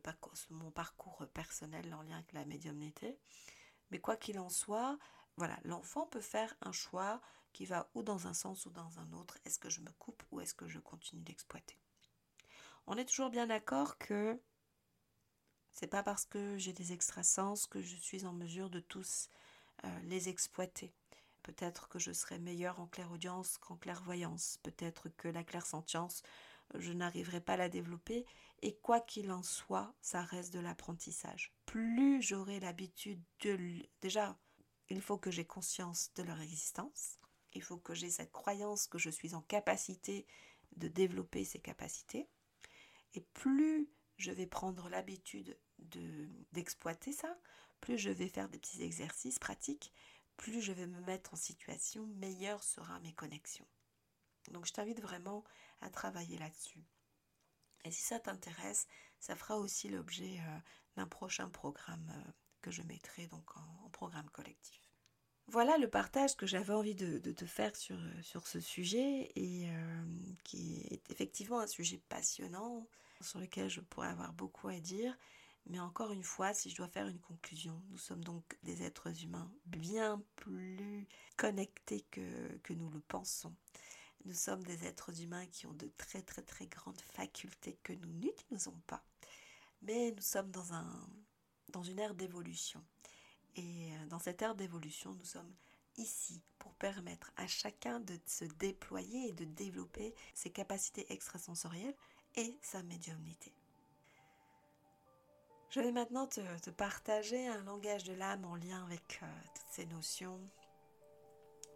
mon 0.51 0.71
parcours 0.71 1.27
personnel 1.33 1.93
en 1.95 2.03
lien 2.03 2.17
avec 2.17 2.33
la 2.33 2.45
médiumnité. 2.45 3.19
Mais 3.91 4.01
quoi 4.01 4.17
qu'il 4.17 4.39
en 4.39 4.49
soit, 4.49 4.99
voilà, 5.37 5.59
l'enfant 5.65 6.07
peut 6.07 6.21
faire 6.21 6.55
un 6.61 6.73
choix 6.73 7.21
qui 7.53 7.65
va 7.65 7.89
ou 7.95 8.03
dans 8.03 8.27
un 8.27 8.35
sens 8.35 8.67
ou 8.67 8.71
dans 8.71 8.99
un 8.99 9.13
autre. 9.13 9.39
Est-ce 9.45 9.59
que 9.59 9.71
je 9.71 9.81
me 9.81 9.91
coupe 9.93 10.23
ou 10.31 10.41
est-ce 10.41 10.55
que 10.55 10.69
je 10.69 10.79
continue 10.79 11.23
d'exploiter? 11.23 11.79
On 12.87 12.97
est 12.97 13.07
toujours 13.07 13.31
bien 13.31 13.47
d'accord 13.47 13.97
que 13.97 14.39
c'est 15.73 15.87
pas 15.87 16.03
parce 16.03 16.27
que 16.27 16.57
j'ai 16.59 16.73
des 16.73 16.93
extrasens 16.93 17.67
que 17.69 17.81
je 17.81 17.97
suis 17.97 18.27
en 18.27 18.33
mesure 18.33 18.71
de 18.71 18.81
tous 18.81 19.29
euh, 19.85 19.99
les 20.05 20.29
exploiter. 20.29 20.93
Peut-être 21.43 21.89
que 21.89 21.99
je 21.99 22.13
serai 22.13 22.39
meilleur 22.39 22.81
en 22.81 22.87
clairaudience 22.87 23.59
qu'en 23.59 23.77
clairvoyance. 23.77 24.59
Peut-être 24.63 25.09
que 25.11 25.29
la 25.29 25.45
clairsentience, 25.45 26.23
je 26.75 26.93
n'arriverai 26.93 27.41
pas 27.41 27.55
à 27.55 27.59
la 27.59 27.69
développer. 27.69 28.25
Et 28.63 28.77
quoi 28.77 29.01
qu'il 29.01 29.31
en 29.31 29.43
soit, 29.43 29.95
ça 30.01 30.23
reste 30.23 30.53
de 30.55 30.61
l'apprentissage 30.61 31.55
plus 31.75 32.23
j'aurai 32.23 32.61
l'habitude 32.61 33.21
de... 33.41 33.83
Déjà, 34.01 34.39
il 34.91 35.01
faut 35.01 35.19
que 35.19 35.33
j'ai 35.33 35.45
conscience 35.45 36.13
de 36.15 36.23
leur 36.23 36.41
existence. 36.41 37.19
Il 37.53 37.63
faut 37.63 37.79
que 37.79 37.95
j'ai 37.95 38.11
cette 38.11 38.31
croyance 38.31 38.87
que 38.87 38.97
je 38.97 39.11
suis 39.11 39.35
en 39.35 39.43
capacité 39.43 40.25
de 40.77 40.87
développer 40.87 41.45
ces 41.45 41.59
capacités. 41.59 42.29
Et 43.15 43.21
plus 43.21 43.91
je 44.19 44.31
vais 44.31 44.47
prendre 44.47 44.89
l'habitude 44.89 45.59
de, 45.81 46.29
d'exploiter 46.53 47.11
ça, 47.11 47.37
plus 47.81 47.99
je 47.99 48.11
vais 48.11 48.29
faire 48.29 48.49
des 48.49 48.59
petits 48.59 48.83
exercices 48.83 49.41
pratiques, 49.41 49.93
plus 50.37 50.61
je 50.61 50.73
vais 50.73 50.87
me 50.87 51.01
mettre 51.01 51.35
en 51.35 51.37
situation, 51.37 52.07
meilleure 52.07 52.63
sera 52.63 53.01
mes 53.01 53.13
connexions. 53.13 53.67
Donc 54.51 54.67
je 54.67 54.73
t'invite 54.73 55.01
vraiment 55.01 55.45
à 55.81 55.91
travailler 55.91 56.39
là-dessus. 56.39 56.85
Et 57.85 57.91
si 57.91 58.03
ça 58.03 58.19
t'intéresse, 58.19 58.87
ça 59.21 59.37
fera 59.37 59.59
aussi 59.59 59.89
l'objet 59.89 60.39
euh, 60.41 60.59
d'un 60.97 61.07
prochain 61.07 61.49
programme 61.49 62.11
euh, 62.15 62.31
que 62.63 62.71
je 62.71 62.83
mettrai 62.83 63.27
donc 63.27 63.57
en, 63.57 63.91
programme 63.91 64.29
collectif. 64.31 64.81
Voilà 65.47 65.77
le 65.79 65.89
partage 65.89 66.37
que 66.37 66.47
j'avais 66.47 66.73
envie 66.73 66.95
de, 66.95 67.19
te 67.33 67.45
faire 67.45 67.77
sur, 67.77 67.97
euh, 67.97 68.23
sur 68.23 68.47
ce 68.47 68.61
sujet 68.61 69.31
et 69.37 69.69
qui 70.43 70.81
est 70.91 71.11
effectivement 71.11 71.61
un 71.61 71.67
sujet 71.67 72.03
passionnant 72.09 72.89
sur 73.21 73.39
lequel 73.39 73.69
je 73.69 73.81
pourrais 73.81 74.09
avoir 74.09 74.33
beaucoup 74.33 74.69
à 74.69 74.81
dire. 74.81 75.17
Mais 75.67 75.79
encore 75.79 76.13
une 76.13 76.25
fois, 76.25 76.53
si 76.53 76.71
je 76.71 76.77
dois 76.77 76.89
faire 76.89 77.07
une 77.07 77.21
conclusion, 77.21 77.81
nous 77.91 77.99
sommes 77.99 78.25
donc 78.25 78.59
des 78.63 78.83
êtres 78.83 79.23
humains 79.23 79.51
bien 79.67 80.23
plus 80.37 81.07
connectés 81.37 82.05
que 82.11 82.73
nous 82.73 82.91
le 82.91 83.01
pensons. 83.01 83.55
Nous 84.25 84.35
sommes 84.35 84.63
des 84.63 84.87
êtres 84.87 85.21
humains 85.21 85.47
qui 85.47 85.67
ont 85.67 85.75
de 85.75 85.91
très 85.99 86.23
très 86.23 86.43
très 86.43 86.67
grandes 86.67 87.01
facultés 87.01 87.79
que 87.83 87.93
nous 87.93 88.13
n'utilisons 88.13 88.81
pas. 88.87 89.05
Mais 89.83 90.13
nous 90.13 90.23
sommes 90.23 90.51
dans, 90.51 90.73
un, 90.73 91.09
dans 91.69 91.83
une 91.83 91.99
ère 91.99 92.15
d'évolution. 92.15 92.83
Et 93.57 93.93
euh, 93.93 94.07
dans 94.07 94.19
cette 94.19 94.41
ère 94.41 94.55
d'évolution, 94.55 95.15
nous 95.15 95.25
sommes 95.25 95.55
ici 95.99 96.41
pour 96.59 96.73
permettre 96.75 97.33
à 97.37 97.47
chacun 97.47 98.01
de 98.01 98.19
se 98.27 98.45
déployer 98.45 99.29
et 99.29 99.33
de 99.33 99.45
développer 99.45 100.15
ses 100.35 100.51
capacités 100.51 101.13
extrasensorielles 101.13 101.95
et 102.37 102.59
sa 102.63 102.83
médiumnité. 102.83 103.53
Je 105.71 105.81
vais 105.81 105.93
maintenant 105.93 106.27
te, 106.27 106.71
partager 106.71 107.47
un 107.47 107.63
langage 107.65 108.05
de 108.05 108.15
l'âme 108.15 108.45
en 108.45 108.57
lien 108.57 108.85
avec 108.85 109.21
euh, 109.23 109.27
toutes 109.55 109.73
ces 109.73 109.87
notions 109.87 110.41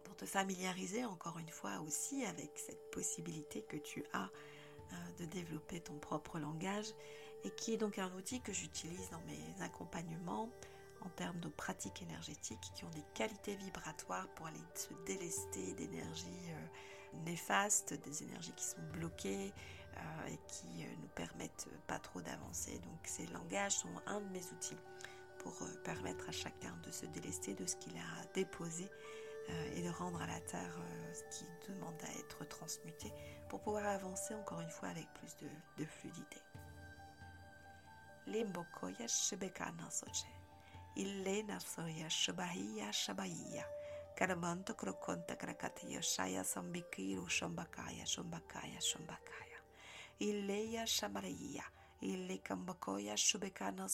pour 0.09 0.17
te 0.17 0.25
familiariser 0.25 1.05
encore 1.05 1.37
une 1.37 1.49
fois 1.49 1.81
aussi 1.85 2.25
avec 2.25 2.57
cette 2.57 2.89
possibilité 2.89 3.61
que 3.61 3.77
tu 3.77 4.03
as 4.11 4.27
euh, 4.91 4.95
de 5.19 5.25
développer 5.25 5.81
ton 5.81 5.99
propre 5.99 6.39
langage 6.39 6.87
et 7.43 7.51
qui 7.51 7.73
est 7.73 7.77
donc 7.77 7.99
un 7.99 8.11
outil 8.15 8.41
que 8.41 8.51
j'utilise 8.51 9.07
dans 9.11 9.21
mes 9.27 9.63
accompagnements 9.63 10.49
en 11.01 11.09
termes 11.09 11.39
de 11.39 11.47
pratiques 11.47 12.01
énergétiques 12.01 12.71
qui 12.73 12.85
ont 12.85 12.89
des 12.89 13.03
qualités 13.13 13.55
vibratoires 13.55 14.27
pour 14.29 14.47
aller 14.47 14.59
se 14.73 14.91
délester 15.05 15.73
d'énergies 15.73 16.25
euh, 16.49 17.19
néfastes, 17.25 17.93
des 17.93 18.23
énergies 18.23 18.53
qui 18.53 18.65
sont 18.65 18.81
bloquées 18.91 19.53
euh, 19.95 20.27
et 20.27 20.39
qui 20.47 20.85
ne 20.85 21.01
nous 21.03 21.09
permettent 21.13 21.69
pas 21.85 21.99
trop 21.99 22.21
d'avancer. 22.21 22.79
Donc 22.79 22.99
ces 23.03 23.27
langages 23.27 23.73
sont 23.73 23.93
un 24.07 24.21
de 24.21 24.29
mes 24.29 24.43
outils 24.53 24.77
pour 25.37 25.53
permettre 25.83 26.27
à 26.27 26.31
chacun 26.31 26.75
de 26.83 26.91
se 26.91 27.05
délester 27.05 27.53
de 27.53 27.67
ce 27.67 27.75
qu'il 27.75 27.95
a 27.95 28.25
déposé 28.33 28.89
et 29.75 29.81
de 29.81 29.89
rendre 29.89 30.21
à 30.21 30.27
la 30.27 30.39
terre 30.41 30.77
euh, 30.79 31.13
ce 31.13 31.23
qui 31.37 31.45
demande 31.67 32.01
à 32.03 32.19
être 32.19 32.47
transmuté 32.47 33.11
pour 33.49 33.61
pouvoir 33.61 33.85
avancer 33.87 34.33
encore 34.35 34.61
une 34.61 34.69
fois 34.69 34.89
avec 34.89 35.07
plus 35.13 35.35
de, 35.37 35.49
de 35.77 35.85
fluidité. 35.85 36.37
Illeya. 50.19 50.85
Ille 52.01 52.37
kambakoya 52.39 53.17
shubekana 53.17 53.87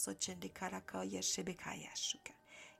karakaya 0.54 1.22
shibekaya 1.22 1.90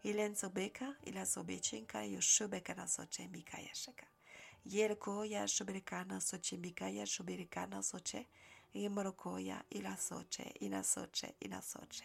Ilén 0.05 0.35
Zobeka 0.37 0.95
y 1.05 1.13
la 1.13 1.25
Zobechenka 1.25 2.05
y 2.05 2.17
Shubekana 2.19 2.87
Soche 2.87 3.29
Mikaya 3.29 3.73
Sheka. 3.75 4.07
Yerkoya 4.65 5.47
Shubekana 5.47 6.21
Soche 6.21 6.57
Mikaya 6.59 7.05
Shubekana 7.05 7.83
Soche 7.83 8.27
y 8.73 8.89
Morokoya 8.89 9.65
y 9.71 9.81
la 9.81 9.97
Soche 9.97 10.55
y 10.61 10.69
la 10.69 10.83
Soche 10.85 11.35
y 11.41 11.49
la 11.49 11.61
Soche. 11.61 12.05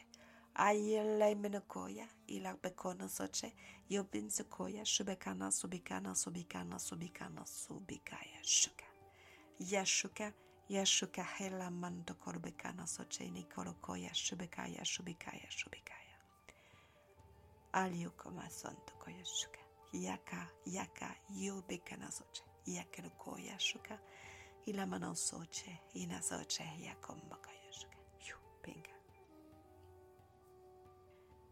Ayela 0.55 1.29
y 1.29 1.35
Menokoya 1.35 2.07
y 2.27 2.39
la 2.39 2.55
Bekona 2.55 3.07
Soche 3.07 3.53
y 3.87 3.97
Obinsukoya 3.97 4.83
Shubekana 4.83 5.51
Subikana 5.51 6.15
Subikana 6.15 6.79
Subikana 6.79 7.45
Subikaya 7.45 8.41
Shuka. 8.41 8.85
Yashuka 9.59 10.33
Yashuka 10.69 11.23
Hela 11.23 11.69
Mando 11.69 12.15
Korbekana 12.15 12.87
Soche 12.87 13.25
y 13.25 13.31
Nikorokoya 13.31 14.11
Shubekaya 14.11 14.83
Shubikaya 14.83 15.47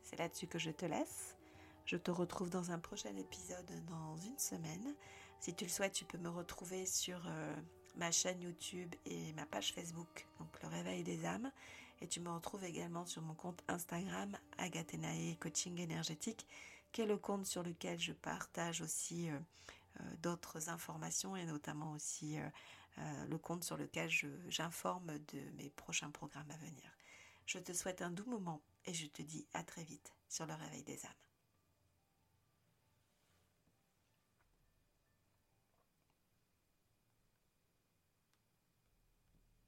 C'est 0.03 0.17
là-dessus 0.17 0.47
que 0.47 0.59
je 0.59 0.71
te 0.71 0.85
laisse. 0.85 1.35
Je 1.85 1.95
te 1.97 2.11
retrouve 2.11 2.49
dans 2.49 2.71
un 2.71 2.79
prochain 2.79 3.15
épisode 3.15 3.71
dans 3.87 4.17
une 4.17 4.37
semaine. 4.37 4.95
Si 5.39 5.53
tu 5.53 5.65
le 5.65 5.69
souhaites, 5.69 5.93
tu 5.93 6.05
peux 6.05 6.17
me 6.17 6.29
retrouver 6.29 6.85
sur 6.85 7.21
euh, 7.27 7.55
ma 7.95 8.11
chaîne 8.11 8.41
YouTube 8.41 8.93
et 9.05 9.33
ma 9.33 9.45
page 9.45 9.73
Facebook, 9.73 10.27
donc 10.39 10.49
Le 10.61 10.67
Réveil 10.67 11.03
des 11.03 11.25
âmes. 11.25 11.51
Et 12.01 12.07
tu 12.07 12.19
me 12.19 12.29
retrouves 12.29 12.63
également 12.63 13.05
sur 13.05 13.21
mon 13.21 13.33
compte 13.33 13.61
Instagram, 13.67 14.37
Agathenae 14.57 15.35
Coaching 15.39 15.79
Énergétique, 15.79 16.47
qui 16.91 17.01
est 17.01 17.05
le 17.05 17.17
compte 17.17 17.45
sur 17.45 17.63
lequel 17.63 17.99
je 17.99 18.13
partage 18.13 18.81
aussi 18.81 19.29
euh, 19.29 19.37
euh, 19.99 20.03
d'autres 20.21 20.69
informations 20.69 21.35
et 21.35 21.45
notamment 21.45 21.91
aussi 21.91 22.37
le 23.29 23.37
compte 23.37 23.63
sur 23.63 23.77
lequel 23.77 24.09
j'informe 24.49 25.19
de 25.19 25.39
mes 25.57 25.69
prochains 25.69 26.11
programmes 26.11 26.51
à 26.51 26.57
venir. 26.57 26.91
Je 27.45 27.57
te 27.57 27.71
souhaite 27.71 28.01
un 28.01 28.11
doux 28.11 28.25
moment 28.25 28.61
et 28.85 28.93
je 28.93 29.05
te 29.05 29.21
dis 29.21 29.47
à 29.53 29.63
très 29.63 29.85
vite 29.85 30.13
sur 30.27 30.45
le 30.45 30.53
réveil 30.53 30.83
des 30.83 31.05
âmes. 31.05 31.28